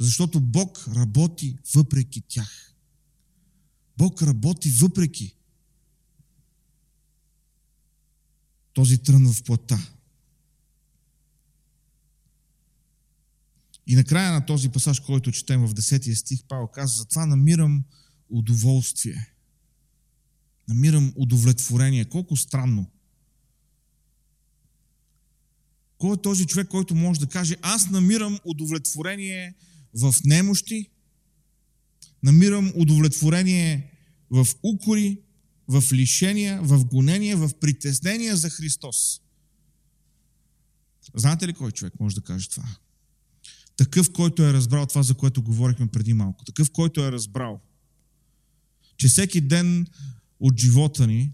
Защото 0.00 0.40
Бог 0.40 0.84
работи 0.88 1.58
въпреки 1.74 2.22
тях. 2.28 2.74
Бог 3.98 4.22
работи 4.22 4.70
въпреки 4.70 5.36
този 8.72 8.98
трън 8.98 9.32
в 9.32 9.42
плътта. 9.42 9.92
И 13.86 13.94
накрая 13.94 14.32
на 14.32 14.46
този 14.46 14.68
пасаж, 14.68 15.00
който 15.00 15.32
четем 15.32 15.66
в 15.66 15.74
10 15.74 16.14
стих, 16.14 16.44
Павел 16.48 16.66
каза, 16.66 16.96
затова 16.96 17.26
намирам 17.26 17.84
удоволствие. 18.28 19.31
Намирам 20.68 21.12
удовлетворение. 21.16 22.04
Колко 22.04 22.36
странно. 22.36 22.90
Кой 25.98 26.14
е 26.14 26.22
този 26.22 26.46
човек, 26.46 26.68
който 26.68 26.94
може 26.94 27.20
да 27.20 27.26
каже, 27.26 27.56
аз 27.62 27.90
намирам 27.90 28.38
удовлетворение 28.44 29.54
в 29.94 30.14
немощи, 30.24 30.90
намирам 32.22 32.72
удовлетворение 32.76 33.90
в 34.30 34.46
укори, 34.62 35.20
в 35.68 35.92
лишения, 35.92 36.62
в 36.62 36.84
гонения, 36.84 37.36
в 37.36 37.50
притеснения 37.60 38.36
за 38.36 38.50
Христос. 38.50 39.20
Знаете 41.14 41.48
ли 41.48 41.52
кой 41.52 41.72
човек 41.72 42.00
може 42.00 42.14
да 42.14 42.20
каже 42.20 42.48
това? 42.48 42.64
Такъв, 43.76 44.12
който 44.12 44.42
е 44.42 44.52
разбрал 44.52 44.86
това, 44.86 45.02
за 45.02 45.14
което 45.14 45.42
говорихме 45.42 45.86
преди 45.86 46.12
малко. 46.12 46.44
Такъв, 46.44 46.70
който 46.70 47.00
е 47.04 47.12
разбрал, 47.12 47.60
че 48.96 49.08
всеки 49.08 49.40
ден 49.40 49.86
от 50.42 50.60
живота 50.60 51.06
ни 51.06 51.32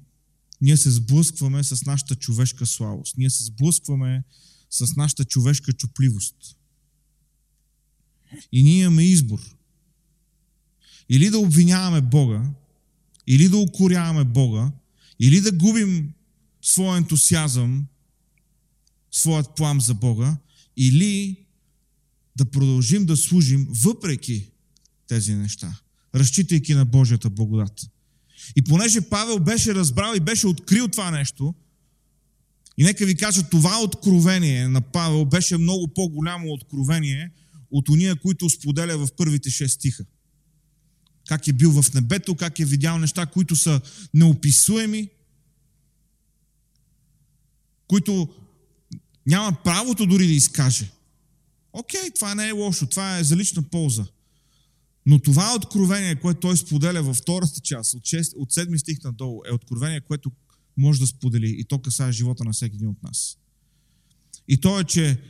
ние 0.60 0.76
се 0.76 0.90
сблъскваме 0.90 1.64
с 1.64 1.84
нашата 1.84 2.14
човешка 2.14 2.66
слабост. 2.66 3.16
Ние 3.16 3.30
се 3.30 3.44
сблъскваме 3.44 4.24
с 4.70 4.96
нашата 4.96 5.24
човешка 5.24 5.72
чупливост. 5.72 6.36
И 8.52 8.62
ние 8.62 8.82
имаме 8.82 9.04
избор. 9.04 9.56
Или 11.08 11.30
да 11.30 11.38
обвиняваме 11.38 12.00
Бога, 12.00 12.50
или 13.26 13.48
да 13.48 13.56
укоряваме 13.56 14.24
Бога, 14.24 14.72
или 15.20 15.40
да 15.40 15.52
губим 15.52 16.12
своя 16.62 16.98
ентусиазъм, 16.98 17.86
своят 19.10 19.54
плам 19.56 19.80
за 19.80 19.94
Бога, 19.94 20.36
или 20.76 21.44
да 22.36 22.44
продължим 22.44 23.06
да 23.06 23.16
служим 23.16 23.66
въпреки 23.70 24.50
тези 25.06 25.34
неща, 25.34 25.80
разчитайки 26.14 26.74
на 26.74 26.84
Божията 26.84 27.30
благодат. 27.30 27.90
И 28.56 28.62
понеже 28.62 29.00
Павел 29.00 29.38
беше 29.38 29.74
разбрал 29.74 30.14
и 30.16 30.20
беше 30.20 30.46
открил 30.46 30.88
това 30.88 31.10
нещо, 31.10 31.54
и 32.78 32.84
нека 32.84 33.06
ви 33.06 33.16
кажа, 33.16 33.42
това 33.50 33.82
откровение 33.82 34.68
на 34.68 34.80
Павел 34.80 35.24
беше 35.24 35.56
много 35.56 35.88
по-голямо 35.88 36.52
откровение 36.52 37.30
от 37.70 37.88
уния, 37.88 38.16
които 38.16 38.50
споделя 38.50 38.98
в 38.98 39.08
първите 39.16 39.50
шест 39.50 39.74
стиха. 39.74 40.04
Как 41.26 41.48
е 41.48 41.52
бил 41.52 41.82
в 41.82 41.94
небето, 41.94 42.34
как 42.34 42.58
е 42.58 42.64
видял 42.64 42.98
неща, 42.98 43.26
които 43.26 43.56
са 43.56 43.80
неописуеми, 44.14 45.08
които 47.88 48.28
няма 49.26 49.56
правото 49.64 50.06
дори 50.06 50.26
да 50.26 50.32
изкаже. 50.32 50.90
Окей, 51.72 52.10
това 52.14 52.34
не 52.34 52.48
е 52.48 52.52
лошо, 52.52 52.86
това 52.86 53.18
е 53.18 53.24
за 53.24 53.36
лична 53.36 53.62
полза. 53.62 54.06
Но 55.08 55.18
това 55.18 55.54
откровение, 55.56 56.16
което 56.16 56.40
той 56.40 56.56
споделя 56.56 57.02
във 57.02 57.16
втората 57.16 57.60
част, 57.60 57.94
от, 57.94 58.02
6, 58.02 58.36
от 58.36 58.52
7 58.52 58.76
стих 58.76 59.02
надолу, 59.04 59.42
е 59.50 59.54
откровение, 59.54 60.00
което 60.00 60.32
може 60.76 61.00
да 61.00 61.06
сподели 61.06 61.56
и 61.58 61.64
то 61.64 61.78
касае 61.78 62.12
живота 62.12 62.44
на 62.44 62.52
всеки 62.52 62.76
един 62.76 62.88
от 62.88 63.02
нас. 63.02 63.38
И 64.48 64.60
то 64.60 64.80
е, 64.80 64.84
че 64.84 65.20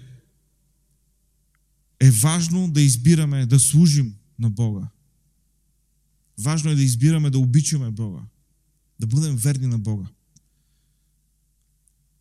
е 2.00 2.10
важно 2.10 2.70
да 2.70 2.80
избираме 2.82 3.46
да 3.46 3.58
служим 3.58 4.14
на 4.38 4.50
Бога. 4.50 4.88
Важно 6.38 6.70
е 6.70 6.74
да 6.74 6.82
избираме 6.82 7.30
да 7.30 7.38
обичаме 7.38 7.90
Бога. 7.90 8.20
Да 9.00 9.06
бъдем 9.06 9.36
верни 9.36 9.66
на 9.66 9.78
Бога. 9.78 10.06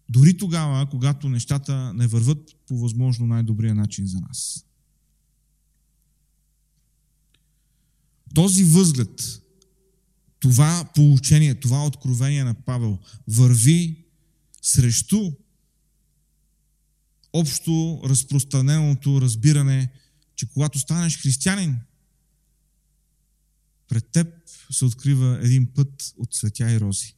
Дори 0.10 0.38
тогава, 0.38 0.90
когато 0.90 1.30
нещата 1.30 1.94
не 1.94 2.08
върват 2.08 2.56
по 2.68 2.78
възможно 2.78 3.28
най-добрия 3.28 3.76
начин 3.76 4.08
за 4.08 4.20
нас. 4.20 4.67
Този 8.36 8.64
възглед, 8.64 9.42
това 10.40 10.90
получение, 10.96 11.56
това 11.56 11.86
откровение 11.86 12.44
на 12.44 12.54
Павел 12.54 12.98
върви 13.28 14.06
срещу 14.62 15.32
общо 17.34 18.02
разпространеното 18.06 19.22
разбиране, 19.22 19.90
че 20.36 20.50
когато 20.50 20.80
станеш 20.80 21.22
християнин, 21.22 21.80
пред 23.88 24.12
теб 24.12 24.28
се 24.72 24.86
открива 24.86 25.40
един 25.42 25.68
път 25.74 26.14
от 26.18 26.34
светя 26.34 26.72
и 26.72 26.80
рози. 26.80 27.14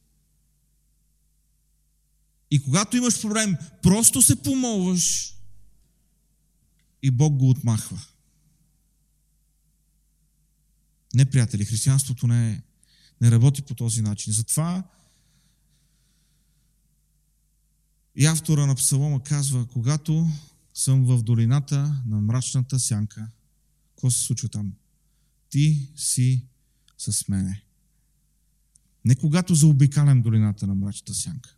И 2.50 2.62
когато 2.62 2.96
имаш 2.96 3.20
проблем, 3.20 3.56
просто 3.82 4.22
се 4.22 4.42
помолваш 4.42 5.36
и 7.02 7.10
Бог 7.10 7.36
го 7.36 7.50
отмахва. 7.50 8.00
Не, 11.14 11.24
приятели, 11.24 11.64
християнството 11.64 12.26
не, 12.26 12.62
не 13.20 13.30
работи 13.30 13.62
по 13.62 13.74
този 13.74 14.02
начин. 14.02 14.32
Затова 14.32 14.84
и 18.16 18.26
автора 18.26 18.66
на 18.66 18.74
Псалома 18.74 19.22
казва, 19.22 19.66
когато 19.66 20.28
съм 20.74 21.04
в 21.04 21.22
долината 21.22 22.02
на 22.06 22.20
мрачната 22.20 22.78
сянка, 22.78 23.28
какво 23.90 24.10
се 24.10 24.20
случва 24.20 24.48
там? 24.48 24.72
Ти 25.50 25.88
си 25.96 26.44
с 26.98 27.28
мене. 27.28 27.62
Не 29.04 29.14
когато 29.14 29.54
заобикалям 29.54 30.22
долината 30.22 30.66
на 30.66 30.74
мрачната 30.74 31.14
сянка. 31.14 31.56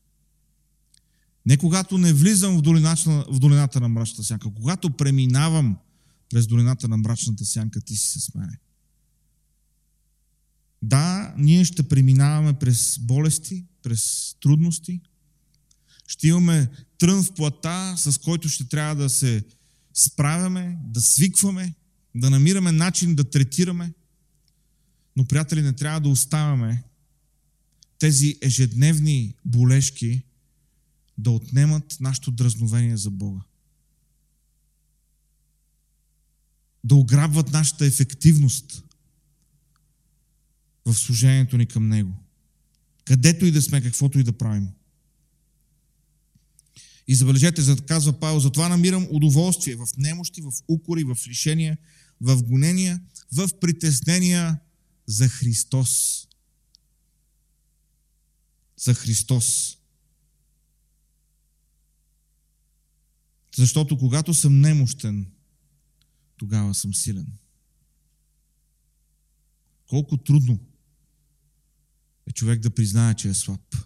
Не 1.46 1.56
когато 1.56 1.98
не 1.98 2.12
влизам 2.12 2.58
в 2.58 2.62
долината, 2.62 3.24
в 3.28 3.38
долината 3.38 3.80
на 3.80 3.88
мрачната 3.88 4.24
сянка. 4.24 4.54
Когато 4.54 4.90
преминавам 4.90 5.76
през 6.30 6.46
долината 6.46 6.88
на 6.88 6.96
мрачната 6.96 7.44
сянка, 7.44 7.80
ти 7.80 7.96
си 7.96 8.20
с 8.20 8.34
мене. 8.34 8.58
Да, 10.82 11.34
ние 11.38 11.64
ще 11.64 11.88
преминаваме 11.88 12.52
през 12.52 12.98
болести, 12.98 13.64
през 13.82 14.34
трудности. 14.40 15.00
Ще 16.06 16.28
имаме 16.28 16.70
трън 16.98 17.22
в 17.22 17.34
плата, 17.34 17.94
с 17.96 18.18
който 18.18 18.48
ще 18.48 18.68
трябва 18.68 18.94
да 18.94 19.10
се 19.10 19.44
справяме, 19.94 20.78
да 20.84 21.00
свикваме, 21.00 21.74
да 22.14 22.30
намираме 22.30 22.72
начин 22.72 23.14
да 23.14 23.30
третираме. 23.30 23.92
Но, 25.16 25.24
приятели, 25.24 25.62
не 25.62 25.72
трябва 25.72 26.00
да 26.00 26.08
оставяме 26.08 26.82
тези 27.98 28.38
ежедневни 28.42 29.34
болешки 29.44 30.22
да 31.18 31.30
отнемат 31.30 31.96
нашето 32.00 32.30
дразновение 32.30 32.96
за 32.96 33.10
Бога. 33.10 33.40
Да 36.84 36.94
ограбват 36.94 37.52
нашата 37.52 37.86
ефективност 37.86 38.84
в 40.84 40.94
служението 40.94 41.56
ни 41.56 41.66
към 41.66 41.88
Него. 41.88 42.14
Където 43.04 43.46
и 43.46 43.50
да 43.50 43.62
сме, 43.62 43.82
каквото 43.82 44.18
и 44.18 44.22
да 44.22 44.32
правим. 44.32 44.68
И 47.08 47.14
забележете, 47.14 47.76
казва 47.86 48.12
Павел, 48.20 48.40
затова 48.40 48.68
намирам 48.68 49.08
удоволствие 49.10 49.76
в 49.76 49.88
немощи, 49.98 50.42
в 50.42 50.52
укори, 50.68 51.04
в 51.04 51.16
лишения, 51.28 51.78
в 52.20 52.42
гонения, 52.42 53.00
в 53.32 53.48
притеснения 53.60 54.60
за 55.06 55.28
Христос. 55.28 56.22
За 58.76 58.94
Христос. 58.94 59.78
Защото 63.56 63.98
когато 63.98 64.34
съм 64.34 64.60
немощен, 64.60 65.26
тогава 66.36 66.74
съм 66.74 66.94
силен. 66.94 67.26
Колко 69.86 70.16
трудно 70.16 70.58
е 72.26 72.32
човек 72.32 72.60
да 72.60 72.70
признае, 72.70 73.14
че 73.14 73.28
е 73.28 73.34
слаб. 73.34 73.76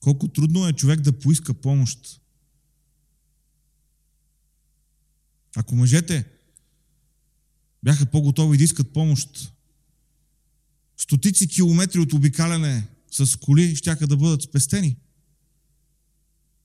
Колко 0.00 0.28
трудно 0.28 0.68
е 0.68 0.72
човек 0.72 1.00
да 1.00 1.18
поиска 1.18 1.54
помощ. 1.54 2.20
Ако 5.56 5.74
мъжете 5.74 6.24
бяха 7.82 8.06
по-готови 8.06 8.58
да 8.58 8.64
искат 8.64 8.92
помощ, 8.92 9.52
стотици 10.96 11.48
километри 11.48 11.98
от 11.98 12.12
обикаляне 12.12 12.88
с 13.10 13.36
коли 13.36 13.76
щяха 13.76 14.06
да 14.06 14.16
бъдат 14.16 14.42
спестени. 14.42 14.96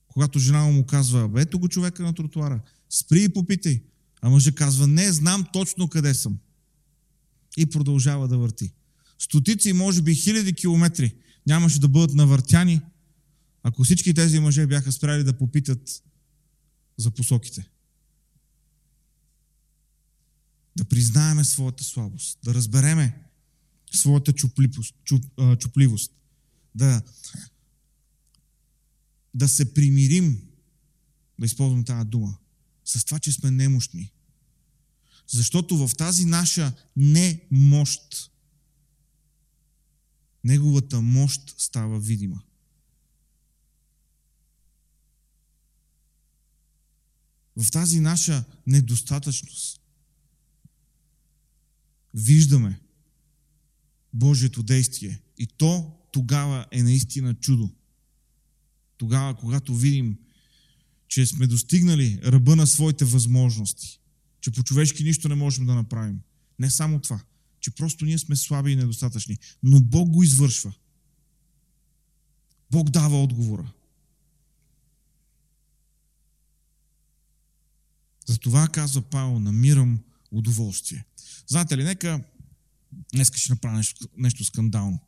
Когато 0.07 0.39
жена 0.39 0.63
му 0.63 0.85
казва, 0.85 1.31
ето 1.37 1.59
го 1.59 1.69
човека 1.69 2.03
на 2.03 2.13
тротуара, 2.13 2.61
спри 2.89 3.23
и 3.23 3.29
попитай. 3.29 3.83
А 4.21 4.29
мъжът 4.29 4.55
казва, 4.55 4.87
не, 4.87 5.11
знам 5.11 5.45
точно 5.53 5.87
къде 5.87 6.13
съм. 6.13 6.37
И 7.57 7.65
продължава 7.65 8.27
да 8.27 8.37
върти. 8.37 8.71
Стотици, 9.21 9.73
може 9.73 10.01
би 10.01 10.15
хиляди 10.15 10.53
километри 10.53 11.15
нямаше 11.47 11.79
да 11.79 11.87
бъдат 11.87 12.15
навъртяни, 12.15 12.81
ако 13.63 13.83
всички 13.83 14.13
тези 14.13 14.39
мъже 14.39 14.67
бяха 14.67 14.91
спряли 14.91 15.23
да 15.23 15.37
попитат 15.37 16.03
за 16.97 17.11
посоките. 17.11 17.69
Да 20.77 20.85
признаеме 20.85 21.43
своята 21.43 21.83
слабост, 21.83 22.39
да 22.43 22.53
разбереме 22.53 23.21
своята 23.91 24.33
чупливост, 24.33 24.95
чуп, 25.03 25.25
чупливост, 25.59 26.11
да, 26.75 27.01
да 29.33 29.47
се 29.47 29.73
примирим, 29.73 30.41
да 31.39 31.45
използвам 31.45 31.83
тази 31.83 32.09
дума, 32.09 32.37
с 32.85 33.05
това, 33.05 33.19
че 33.19 33.31
сме 33.31 33.51
немощни. 33.51 34.11
Защото 35.27 35.87
в 35.87 35.95
тази 35.95 36.25
наша 36.25 36.73
немощ, 36.95 38.30
неговата 40.43 41.01
мощ 41.01 41.55
става 41.57 41.99
видима. 41.99 42.41
В 47.57 47.71
тази 47.71 47.99
наша 47.99 48.43
недостатъчност 48.67 49.81
виждаме 52.13 52.79
Божието 54.13 54.63
действие. 54.63 55.21
И 55.37 55.47
то 55.47 55.97
тогава 56.11 56.65
е 56.71 56.83
наистина 56.83 57.33
чудо. 57.33 57.69
Тогава, 58.97 59.35
когато 59.35 59.75
видим, 59.75 60.17
че 61.07 61.25
сме 61.25 61.47
достигнали 61.47 62.19
ръба 62.23 62.55
на 62.55 62.67
своите 62.67 63.05
възможности, 63.05 63.99
че 64.41 64.51
по-човешки 64.51 65.03
нищо 65.03 65.29
не 65.29 65.35
можем 65.35 65.65
да 65.65 65.75
направим. 65.75 66.19
Не 66.59 66.69
само 66.69 66.99
това, 66.99 67.21
че 67.61 67.71
просто 67.71 68.05
ние 68.05 68.17
сме 68.17 68.35
слаби 68.35 68.71
и 68.71 68.75
недостатъчни. 68.75 69.37
Но 69.63 69.81
Бог 69.81 70.09
го 70.09 70.23
извършва. 70.23 70.73
Бог 72.71 72.89
дава 72.89 73.23
отговора. 73.23 73.71
Затова 78.25 78.67
казва 78.67 79.01
Павел, 79.01 79.39
намирам 79.39 79.99
удоволствие. 80.31 81.05
Знаете 81.47 81.77
ли, 81.77 81.83
нека 81.83 82.23
днес 83.13 83.31
ще 83.35 83.51
направя 83.51 83.77
нещо, 83.77 84.07
нещо 84.17 84.45
скандално. 84.45 84.99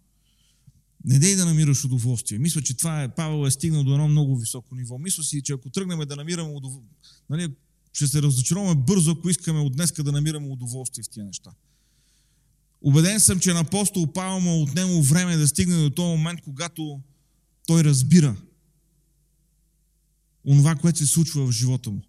Не 1.05 1.19
дей 1.19 1.35
да 1.35 1.45
намираш 1.45 1.85
удоволствие. 1.85 2.39
Мисля, 2.39 2.61
че 2.61 2.77
това 2.77 3.03
е, 3.03 3.15
Павел 3.15 3.47
е 3.47 3.51
стигнал 3.51 3.83
до 3.83 3.93
едно 3.93 4.07
много 4.07 4.37
високо 4.37 4.75
ниво. 4.75 4.97
Мисля 4.97 5.23
си, 5.23 5.43
че 5.43 5.53
ако 5.53 5.69
тръгнем 5.69 5.99
да 5.99 6.15
намираме 6.15 6.49
удоволствие, 6.49 6.97
нали, 7.29 7.55
ще 7.93 8.07
се 8.07 8.21
разочароваме 8.21 8.81
бързо, 8.81 9.11
ако 9.11 9.29
искаме 9.29 9.59
от 9.59 9.75
днеска 9.75 10.03
да 10.03 10.11
намираме 10.11 10.47
удоволствие 10.47 11.03
в 11.03 11.09
тия 11.09 11.25
неща. 11.25 11.51
Убеден 12.83 13.19
съм, 13.19 13.39
че 13.39 13.53
на 13.53 13.59
апостол 13.59 14.13
Павел 14.13 14.39
му 14.39 14.49
е 14.49 14.61
отнемо 14.63 15.01
време 15.01 15.37
да 15.37 15.47
стигне 15.47 15.75
до 15.75 15.89
този 15.89 16.17
момент, 16.17 16.41
когато 16.41 17.01
той 17.67 17.83
разбира 17.83 18.35
онова, 20.45 20.75
което 20.75 20.99
се 20.99 21.05
случва 21.05 21.47
в 21.47 21.51
живота 21.51 21.91
му. 21.91 22.01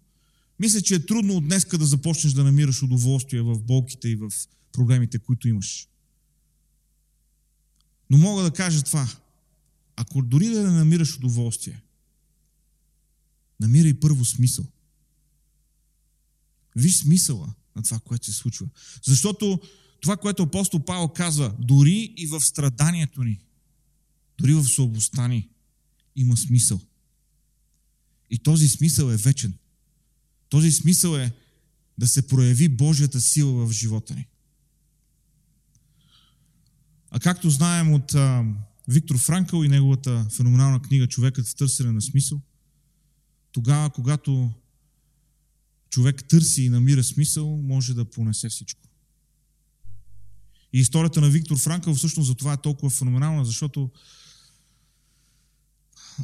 Мисля, 0.59 0.81
че 0.81 0.95
е 0.95 1.05
трудно 1.05 1.33
от 1.33 1.43
днеска 1.43 1.77
да 1.77 1.85
започнеш 1.85 2.33
да 2.33 2.43
намираш 2.43 2.83
удоволствие 2.83 3.41
в 3.41 3.59
болките 3.59 4.09
и 4.09 4.15
в 4.15 4.31
проблемите, 4.71 5.19
които 5.19 5.47
имаш. 5.47 5.87
Но 8.09 8.17
мога 8.17 8.43
да 8.43 8.51
кажа 8.51 8.83
това. 8.83 9.09
Ако 9.95 10.21
дори 10.21 10.47
да 10.47 10.63
не 10.63 10.71
намираш 10.71 11.17
удоволствие, 11.17 11.81
намирай 13.59 13.93
първо 13.93 14.25
смисъл. 14.25 14.65
Виж 16.75 16.97
смисъла 16.97 17.53
на 17.75 17.83
това, 17.83 17.99
което 17.99 18.25
се 18.25 18.33
случва. 18.33 18.67
Защото 19.03 19.59
това, 20.05 20.17
което 20.17 20.43
апостол 20.43 20.79
Павел 20.79 21.07
казва, 21.07 21.55
дори 21.59 22.13
и 22.17 22.27
в 22.27 22.41
страданието 22.41 23.23
ни, 23.23 23.39
дори 24.37 24.53
в 24.53 24.63
слабостта 24.63 25.27
ни, 25.27 25.49
има 26.15 26.37
смисъл. 26.37 26.81
И 28.29 28.37
този 28.37 28.69
смисъл 28.69 29.11
е 29.11 29.17
вечен. 29.17 29.53
Този 30.49 30.71
смисъл 30.71 31.15
е 31.15 31.31
да 31.97 32.07
се 32.07 32.27
прояви 32.27 32.69
Божията 32.69 33.21
сила 33.21 33.65
в 33.65 33.71
живота 33.71 34.15
ни. 34.15 34.27
А 37.11 37.19
както 37.19 37.49
знаем 37.49 37.93
от 37.93 38.13
а, 38.13 38.45
Виктор 38.87 39.17
Франкъл 39.17 39.63
и 39.63 39.67
неговата 39.69 40.27
феноменална 40.31 40.81
книга 40.81 41.07
Човекът 41.07 41.47
в 41.47 41.55
търсене 41.55 41.91
на 41.91 42.01
смисъл, 42.01 42.41
тогава, 43.51 43.89
когато 43.89 44.51
човек 45.89 46.23
търси 46.27 46.63
и 46.63 46.69
намира 46.69 47.03
смисъл, 47.03 47.57
може 47.57 47.93
да 47.93 48.05
понесе 48.05 48.49
всичко. 48.49 48.85
И 50.75 50.79
историята 50.79 51.21
на 51.21 51.29
Виктор 51.29 51.57
Франкъл 51.57 51.95
всъщност 51.95 52.27
за 52.27 52.35
това 52.35 52.53
е 52.53 52.61
толкова 52.61 52.89
феноменална, 52.89 53.45
защото 53.45 53.91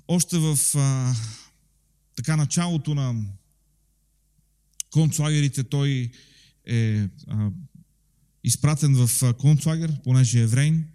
още 0.07 0.37
в 0.37 0.57
а, 0.75 1.15
така 2.15 2.35
началото 2.35 2.95
на 2.95 3.25
концлагерите 4.89 5.63
той 5.63 6.11
е 6.65 7.07
а, 7.27 7.49
изпратен 8.43 8.95
в 8.95 9.33
концлагер, 9.33 10.01
понеже 10.03 10.39
е 10.39 10.43
еврейн. 10.43 10.87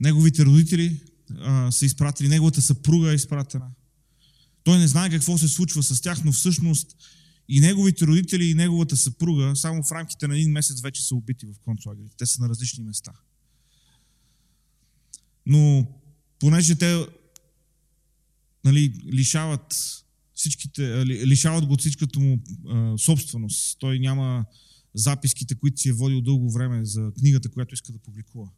Неговите 0.00 0.44
родители 0.44 1.00
а, 1.38 1.72
са 1.72 1.86
изпратени, 1.86 2.28
неговата 2.28 2.62
съпруга 2.62 3.12
е 3.12 3.14
изпратена. 3.14 3.66
Той 4.64 4.78
не 4.78 4.88
знае 4.88 5.10
какво 5.10 5.38
се 5.38 5.48
случва 5.48 5.82
с 5.82 6.00
тях, 6.00 6.24
но 6.24 6.32
всъщност 6.32 6.96
и 7.48 7.60
неговите 7.60 8.06
родители 8.06 8.44
и 8.44 8.54
неговата 8.54 8.96
съпруга 8.96 9.56
само 9.56 9.82
в 9.82 9.92
рамките 9.92 10.28
на 10.28 10.36
един 10.36 10.52
месец 10.52 10.80
вече 10.80 11.06
са 11.06 11.14
убити 11.14 11.46
в 11.46 11.54
концлагерите. 11.64 12.16
Те 12.16 12.26
са 12.26 12.42
на 12.42 12.48
различни 12.48 12.84
места. 12.84 13.12
Но 15.46 15.86
понеже 16.38 16.74
те 16.74 17.06
нали, 18.64 19.02
лишават 19.12 19.94
всичките, 20.34 21.06
лишават 21.06 21.66
го 21.66 21.72
от 21.72 21.80
всичката 21.80 22.20
му 22.20 22.42
а, 22.68 22.98
собственост. 22.98 23.78
Той 23.78 23.98
няма 23.98 24.44
записките, 24.94 25.54
които 25.54 25.80
си 25.80 25.88
е 25.88 25.92
водил 25.92 26.20
дълго 26.20 26.52
време 26.52 26.84
за 26.84 27.12
книгата, 27.18 27.50
която 27.50 27.74
иска 27.74 27.92
да 27.92 27.98
публикува. 27.98 28.48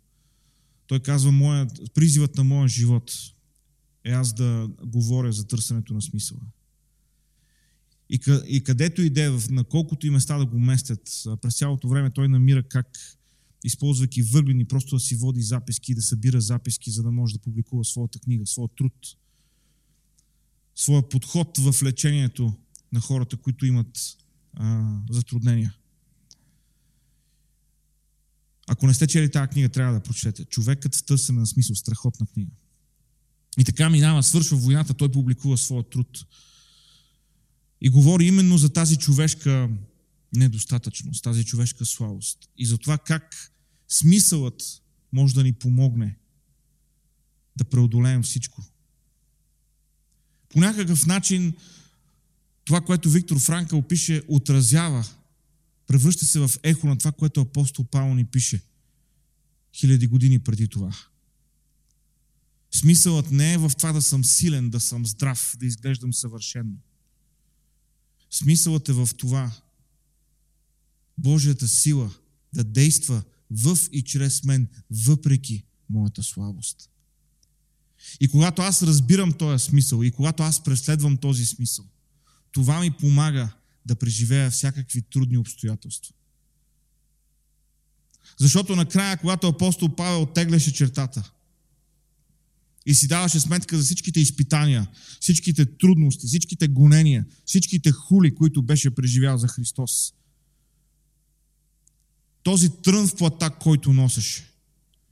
Той 0.86 1.00
казва, 1.00 1.32
моя, 1.32 1.66
призивът 1.94 2.36
на 2.36 2.44
моя 2.44 2.68
живот 2.68 3.12
е 4.04 4.10
аз 4.10 4.32
да 4.32 4.70
говоря 4.84 5.32
за 5.32 5.46
търсенето 5.46 5.94
на 5.94 6.02
смисъла. 6.02 6.40
И, 8.10 8.20
и 8.46 8.64
където 8.64 9.02
иде, 9.02 9.30
на 9.50 9.64
колкото 9.64 10.06
и 10.06 10.10
места 10.10 10.38
да 10.38 10.46
го 10.46 10.58
местят, 10.58 11.22
през 11.42 11.58
цялото 11.58 11.88
време 11.88 12.10
той 12.10 12.28
намира 12.28 12.62
как, 12.62 12.98
използвайки 13.64 14.22
въглени, 14.22 14.64
просто 14.64 14.96
да 14.96 15.00
си 15.00 15.16
води 15.16 15.42
записки, 15.42 15.94
да 15.94 16.02
събира 16.02 16.40
записки, 16.40 16.90
за 16.90 17.02
да 17.02 17.10
може 17.10 17.34
да 17.34 17.40
публикува 17.40 17.84
своята 17.84 18.18
книга, 18.18 18.46
своя 18.46 18.68
труд, 18.76 18.92
своя 20.74 21.08
подход 21.08 21.58
в 21.58 21.82
лечението 21.82 22.52
на 22.92 23.00
хората, 23.00 23.36
които 23.36 23.66
имат 23.66 24.16
а, 24.54 24.98
затруднения. 25.10 25.74
Ако 28.66 28.86
не 28.86 28.94
сте 28.94 29.06
чели 29.06 29.30
тази 29.30 29.48
книга, 29.48 29.68
трябва 29.68 29.94
да 29.94 30.00
прочетете. 30.00 30.44
Човекът 30.44 30.96
в 30.96 31.04
търсене 31.04 31.40
на 31.40 31.46
смисъл. 31.46 31.76
Страхотна 31.76 32.26
книга. 32.26 32.50
И 33.58 33.64
така 33.64 33.90
минава, 33.90 34.22
свършва 34.22 34.56
войната, 34.56 34.94
той 34.94 35.12
публикува 35.12 35.58
своя 35.58 35.82
труд. 35.82 36.26
И 37.80 37.88
говори 37.88 38.26
именно 38.26 38.58
за 38.58 38.72
тази 38.72 38.96
човешка 38.96 39.70
недостатъчност, 40.32 41.24
тази 41.24 41.44
човешка 41.44 41.86
слабост. 41.86 42.48
И 42.58 42.66
за 42.66 42.78
това 42.78 42.98
как 42.98 43.52
смисълът 43.88 44.82
може 45.12 45.34
да 45.34 45.42
ни 45.42 45.52
помогне 45.52 46.16
да 47.56 47.64
преодолеем 47.64 48.22
всичко. 48.22 48.64
По 50.48 50.60
някакъв 50.60 51.06
начин 51.06 51.54
това, 52.64 52.80
което 52.80 53.10
Виктор 53.10 53.38
Франка 53.38 53.76
опише, 53.76 54.22
отразява 54.28 55.06
превръща 55.86 56.24
се 56.24 56.38
в 56.38 56.50
ехо 56.62 56.86
на 56.86 56.98
това, 56.98 57.12
което 57.12 57.40
апостол 57.40 57.84
Павел 57.84 58.14
ни 58.14 58.24
пише 58.24 58.62
хиляди 59.74 60.06
години 60.06 60.38
преди 60.38 60.68
това. 60.68 60.96
Смисълът 62.70 63.30
не 63.30 63.52
е 63.52 63.58
в 63.58 63.72
това 63.76 63.92
да 63.92 64.02
съм 64.02 64.24
силен, 64.24 64.70
да 64.70 64.80
съм 64.80 65.06
здрав, 65.06 65.56
да 65.58 65.66
изглеждам 65.66 66.14
съвършенно. 66.14 66.76
Смисълът 68.36 68.88
е 68.88 68.92
в 68.92 69.08
това 69.16 69.52
Божията 71.18 71.68
сила 71.68 72.14
да 72.54 72.64
действа 72.64 73.22
в 73.50 73.78
и 73.92 74.02
чрез 74.02 74.44
мен, 74.44 74.68
въпреки 74.90 75.64
моята 75.90 76.22
слабост. 76.22 76.90
И 78.20 78.28
когато 78.28 78.62
аз 78.62 78.82
разбирам 78.82 79.32
този 79.32 79.64
смисъл 79.64 80.02
и 80.02 80.10
когато 80.10 80.42
аз 80.42 80.64
преследвам 80.64 81.16
този 81.16 81.46
смисъл, 81.46 81.84
това 82.52 82.80
ми 82.80 82.90
помага 82.90 83.52
да 83.86 83.96
преживея 83.96 84.50
всякакви 84.50 85.02
трудни 85.02 85.38
обстоятелства. 85.38 86.14
Защото 88.38 88.76
накрая, 88.76 89.16
когато 89.16 89.48
апостол 89.48 89.94
Павел 89.96 90.22
оттегляше 90.22 90.72
чертата 90.72 91.32
и 92.86 92.94
си 92.94 93.08
даваше 93.08 93.40
сметка 93.40 93.76
за 93.76 93.84
всичките 93.84 94.20
изпитания, 94.20 94.86
всичките 95.20 95.64
трудности, 95.64 96.26
всичките 96.26 96.68
гонения, 96.68 97.26
всичките 97.44 97.92
хули, 97.92 98.34
които 98.34 98.62
беше 98.62 98.90
преживял 98.90 99.38
за 99.38 99.48
Христос, 99.48 100.12
този 102.42 102.70
трън 102.82 103.08
в 103.08 103.16
плата, 103.16 103.50
който 103.50 103.92
носеше. 103.92 104.44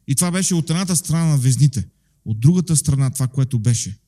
И 0.07 0.14
това 0.14 0.31
беше 0.31 0.55
от 0.55 0.70
едната 0.70 0.97
страна 0.97 1.25
на 1.25 1.39
везните. 1.39 1.89
От 2.25 2.41
другата 2.41 2.77
страна 2.77 3.11
това, 3.11 3.29
което 3.29 3.59
беше, 3.59 3.99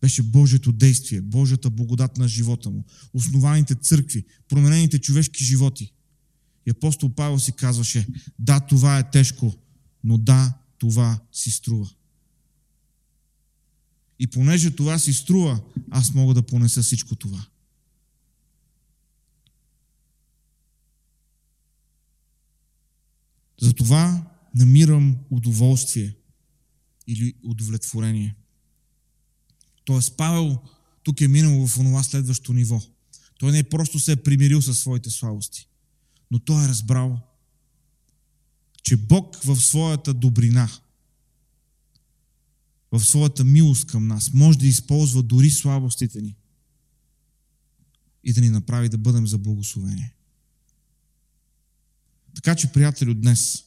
беше 0.00 0.22
Божието 0.22 0.72
действие, 0.72 1.20
Божията 1.20 1.70
благодат 1.70 2.16
на 2.16 2.28
живота 2.28 2.70
му, 2.70 2.84
основаните 3.14 3.74
църкви, 3.74 4.24
променените 4.48 4.98
човешки 4.98 5.44
животи. 5.44 5.92
И 6.66 6.70
апостол 6.70 7.14
Павел 7.14 7.38
си 7.38 7.52
казваше, 7.52 8.06
да, 8.38 8.60
това 8.60 8.98
е 8.98 9.10
тежко, 9.10 9.54
но 10.04 10.18
да, 10.18 10.54
това 10.78 11.20
си 11.32 11.50
струва. 11.50 11.90
И 14.20 14.26
понеже 14.26 14.70
това 14.70 14.98
си 14.98 15.12
струва, 15.12 15.60
аз 15.90 16.14
мога 16.14 16.34
да 16.34 16.42
понеса 16.42 16.82
всичко 16.82 17.16
това. 17.16 17.46
Затова 23.60 24.30
намирам 24.54 25.16
удоволствие 25.30 26.14
или 27.06 27.34
удовлетворение. 27.44 28.34
Тоест 29.84 30.16
Павел 30.16 30.58
тук 31.02 31.20
е 31.20 31.28
минал 31.28 31.66
в 31.66 31.78
онова 31.78 32.02
следващо 32.02 32.52
ниво. 32.52 32.82
Той 33.38 33.52
не 33.52 33.58
е 33.58 33.68
просто 33.68 33.98
се 33.98 34.12
е 34.12 34.16
примирил 34.16 34.62
със 34.62 34.78
своите 34.78 35.10
слабости, 35.10 35.68
но 36.30 36.38
той 36.38 36.64
е 36.64 36.68
разбрал, 36.68 37.20
че 38.82 38.96
Бог 38.96 39.36
в 39.44 39.60
своята 39.60 40.14
добрина, 40.14 40.70
в 42.92 43.00
своята 43.00 43.44
милост 43.44 43.86
към 43.86 44.06
нас, 44.06 44.32
може 44.32 44.58
да 44.58 44.66
използва 44.66 45.22
дори 45.22 45.50
слабостите 45.50 46.22
ни 46.22 46.36
и 48.24 48.32
да 48.32 48.40
ни 48.40 48.50
направи 48.50 48.88
да 48.88 48.98
бъдем 48.98 49.26
за 49.26 49.38
благословение. 49.38 50.14
Така 52.34 52.54
че, 52.54 52.72
приятели, 52.72 53.10
от 53.10 53.20
днес, 53.20 53.64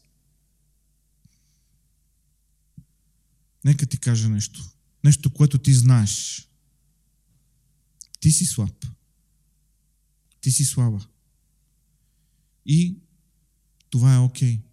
нека 3.63 3.85
ти 3.85 3.97
кажа 3.97 4.29
нещо. 4.29 4.69
Нещо, 5.03 5.33
което 5.33 5.57
ти 5.57 5.73
знаеш. 5.73 6.47
Ти 8.19 8.31
си 8.31 8.45
слаб. 8.45 8.85
Ти 10.41 10.51
си 10.51 10.65
слаба. 10.65 11.07
И 12.65 12.97
това 13.89 14.15
е 14.15 14.19
окей. 14.19 14.57
Okay. 14.57 14.72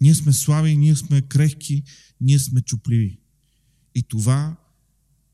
Ние 0.00 0.14
сме 0.14 0.32
слаби, 0.32 0.76
ние 0.76 0.96
сме 0.96 1.22
крехки, 1.22 1.82
ние 2.20 2.38
сме 2.38 2.60
чупливи. 2.60 3.20
И 3.94 4.02
това 4.02 4.56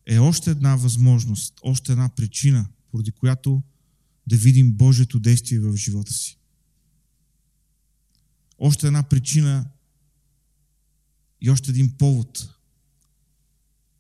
е 0.07 0.19
още 0.19 0.51
една 0.51 0.77
възможност, 0.77 1.61
още 1.63 1.93
една 1.93 2.09
причина, 2.09 2.69
поради 2.91 3.13
която 3.13 3.63
да 4.27 4.37
видим 4.37 4.73
Божието 4.73 5.21
действие 5.21 5.59
в 5.59 5.77
живота 5.77 6.13
си. 6.13 6.39
Още 8.59 8.87
една 8.87 9.03
причина 9.03 9.71
и 11.41 11.51
още 11.51 11.71
един 11.71 11.91
повод 11.91 12.55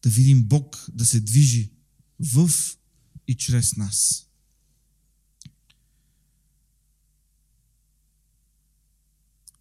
да 0.02 0.10
видим 0.10 0.44
Бог 0.44 0.86
да 0.92 1.06
се 1.06 1.20
движи 1.20 1.70
в 2.20 2.50
и 3.28 3.34
чрез 3.34 3.76
нас. 3.76 4.26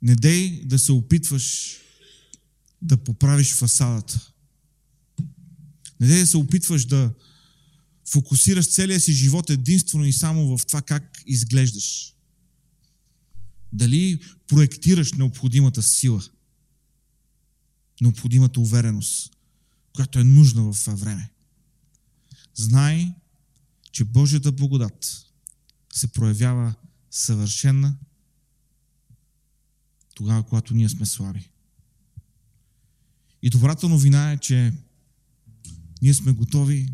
Не 0.04 0.16
дей 0.16 0.66
да 0.66 0.80
се 0.80 0.92
опитваш 0.92 1.78
да 2.82 2.98
поправиш 2.98 3.54
фасадата. 3.54 4.32
Не 6.00 6.08
дей 6.08 6.20
да 6.20 6.28
се 6.28 6.38
опитваш 6.38 6.86
да 6.86 7.14
фокусираш 8.10 8.70
целия 8.70 9.00
си 9.00 9.14
живот 9.14 9.50
единствено 9.50 10.06
и 10.06 10.14
само 10.14 10.58
в 10.58 10.66
това 10.66 10.82
как 10.82 11.24
изглеждаш. 11.26 12.16
Дали 13.74 14.20
проектираш 14.48 15.14
необходимата 15.14 15.84
сила, 15.84 16.24
необходимата 18.02 18.60
увереност, 18.60 19.38
която 19.94 20.20
е 20.20 20.24
нужна 20.24 20.74
в 20.74 20.80
това 20.80 20.96
време. 20.96 21.32
Знай, 22.56 23.14
че 23.92 24.04
Божията 24.04 24.52
благодат 24.52 25.26
се 25.94 26.08
проявява 26.08 26.74
съвършена 27.12 27.98
тогава, 30.14 30.44
когато 30.44 30.74
ние 30.74 30.90
сме 30.90 31.06
слаби. 31.06 31.50
И 33.42 33.50
добрата 33.50 33.90
новина 33.90 34.32
е, 34.32 34.38
че 34.38 34.74
ние 36.02 36.14
сме 36.14 36.32
готови 36.32 36.94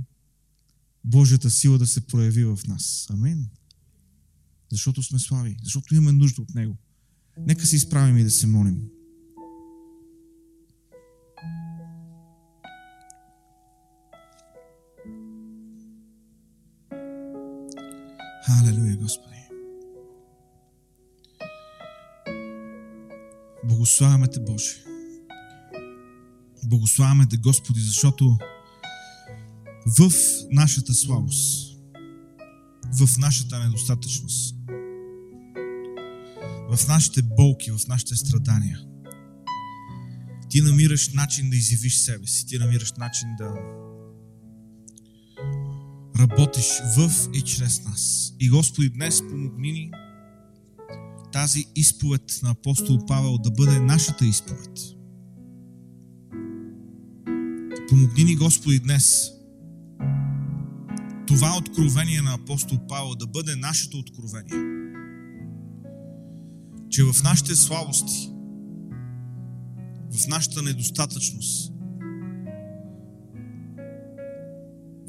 Божията 1.04 1.50
сила 1.50 1.78
да 1.78 1.88
се 1.88 2.08
прояви 2.08 2.44
в 2.44 2.60
нас. 2.68 3.08
Амин. 3.10 3.50
Защото 4.72 5.04
сме 5.04 5.20
слаби, 5.20 5.56
защото 5.64 5.96
имаме 5.96 6.12
нужда 6.12 6.42
от 6.42 6.56
Него. 6.56 6.78
Нека 7.38 7.66
се 7.66 7.76
изправим 7.76 8.18
и 8.18 8.24
да 8.24 8.32
се 8.32 8.48
молим. 8.48 8.90
Халелуя, 18.46 18.98
Господи. 18.98 19.49
Благославяме 23.80 24.28
Те, 24.28 24.40
Боже. 24.40 24.84
Благославяме 26.64 27.26
Те, 27.30 27.38
Господи, 27.38 27.80
защото 27.80 28.38
в 30.00 30.12
нашата 30.52 30.94
слабост, 30.94 31.76
в 33.00 33.18
нашата 33.18 33.60
недостатъчност, 33.60 34.56
в 36.70 36.88
нашите 36.88 37.22
болки, 37.22 37.72
в 37.72 37.80
нашите 37.88 38.16
страдания, 38.16 38.80
Ти 40.50 40.62
намираш 40.62 41.14
начин 41.14 41.50
да 41.50 41.56
изявиш 41.56 41.98
себе 41.98 42.28
си. 42.28 42.46
Ти 42.48 42.58
намираш 42.58 42.92
начин 42.92 43.28
да 43.38 43.54
работиш 46.20 46.82
в 46.98 47.12
и 47.34 47.42
чрез 47.42 47.84
нас. 47.84 48.34
И 48.40 48.50
Господи, 48.50 48.90
днес 48.90 49.22
помогни 49.30 49.72
ни 49.72 49.92
тази 51.40 51.66
изповед 51.76 52.40
на 52.44 52.50
апостол 52.50 53.06
Павел 53.08 53.38
да 53.38 53.52
бъде 53.52 53.80
нашата 53.80 54.26
изповед. 54.26 54.80
Помогни 57.90 58.24
ни, 58.24 58.36
Господи, 58.36 58.80
днес 58.80 59.32
това 61.28 61.58
откровение 61.58 62.22
на 62.22 62.34
апостол 62.34 62.78
Павел 62.88 63.16
да 63.16 63.28
бъде 63.28 63.56
нашето 63.56 63.98
откровение. 63.98 64.92
Че 66.90 67.04
в 67.04 67.24
нашите 67.24 67.56
слабости, 67.56 68.30
в 70.12 70.28
нашата 70.28 70.62
недостатъчност, 70.62 71.74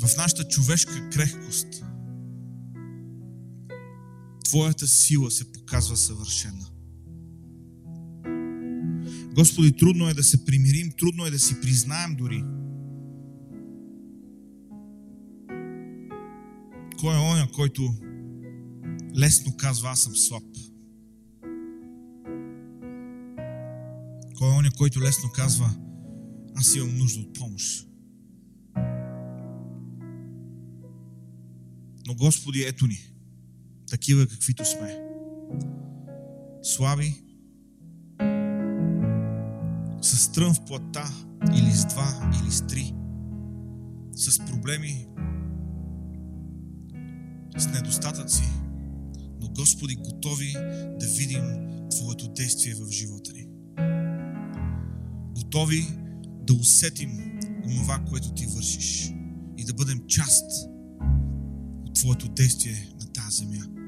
в 0.00 0.16
нашата 0.16 0.48
човешка 0.48 1.10
крехкост, 1.10 1.84
Твоята 4.50 4.86
сила 4.86 5.30
се 5.30 5.52
показва 5.52 5.96
съвършена. 5.96 6.66
Господи, 9.34 9.72
трудно 9.72 10.08
е 10.08 10.14
да 10.14 10.24
се 10.24 10.44
примирим, 10.44 10.92
трудно 10.98 11.26
е 11.26 11.30
да 11.30 11.38
си 11.38 11.60
признаем 11.60 12.16
дори. 12.16 12.44
Кой 17.00 17.14
е 17.14 17.18
оня, 17.18 17.48
който 17.54 17.94
лесно 19.16 19.56
казва, 19.56 19.90
аз 19.90 20.00
съм 20.00 20.16
слаб? 20.16 20.42
Кой 24.38 24.48
е 24.48 24.56
оня, 24.58 24.70
който 24.78 25.00
лесно 25.00 25.30
казва, 25.34 25.74
аз 26.54 26.76
имам 26.76 26.98
нужда 26.98 27.20
от 27.20 27.34
помощ? 27.34 27.88
Но 32.06 32.14
Господи, 32.14 32.62
ето 32.62 32.86
ни. 32.86 33.09
Такива 33.90 34.26
каквито 34.26 34.64
сме. 34.64 34.98
Слаби. 36.62 37.30
с 40.02 40.32
трън 40.32 40.54
в 40.54 40.64
плата, 40.64 41.12
или 41.56 41.72
с 41.72 41.86
два, 41.86 42.30
или 42.42 42.50
с 42.50 42.66
три, 42.66 42.94
с 44.12 44.38
проблеми, 44.38 45.06
с 47.56 47.66
недостатъци, 47.66 48.42
но 49.40 49.48
Господи, 49.48 49.94
готови 49.94 50.52
да 51.00 51.06
видим 51.18 51.42
Твоето 51.90 52.28
действие 52.28 52.74
в 52.74 52.90
живота 52.90 53.32
ни. 53.32 53.46
Готови 55.34 55.86
да 56.46 56.54
усетим 56.54 57.40
онова, 57.64 58.04
което 58.08 58.34
Ти 58.34 58.46
вършиш 58.46 59.12
и 59.58 59.64
да 59.64 59.74
бъдем 59.74 60.00
част 60.08 60.44
от 61.86 61.94
Твоето 61.94 62.28
действие 62.28 62.88
на 63.00 63.12
тази 63.12 63.36
земя. 63.36 63.79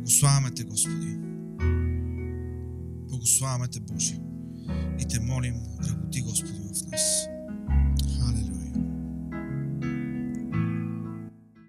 Благославяме 0.00 0.50
Те, 0.50 0.64
Господи. 0.64 1.18
Благославяме 3.08 3.68
Те, 3.68 3.80
Боже. 3.80 4.14
И 4.98 5.04
Те 5.04 5.20
молим, 5.20 5.62
работи, 5.78 6.20
Господи, 6.20 6.52
в 6.52 6.90
нас. 6.90 7.29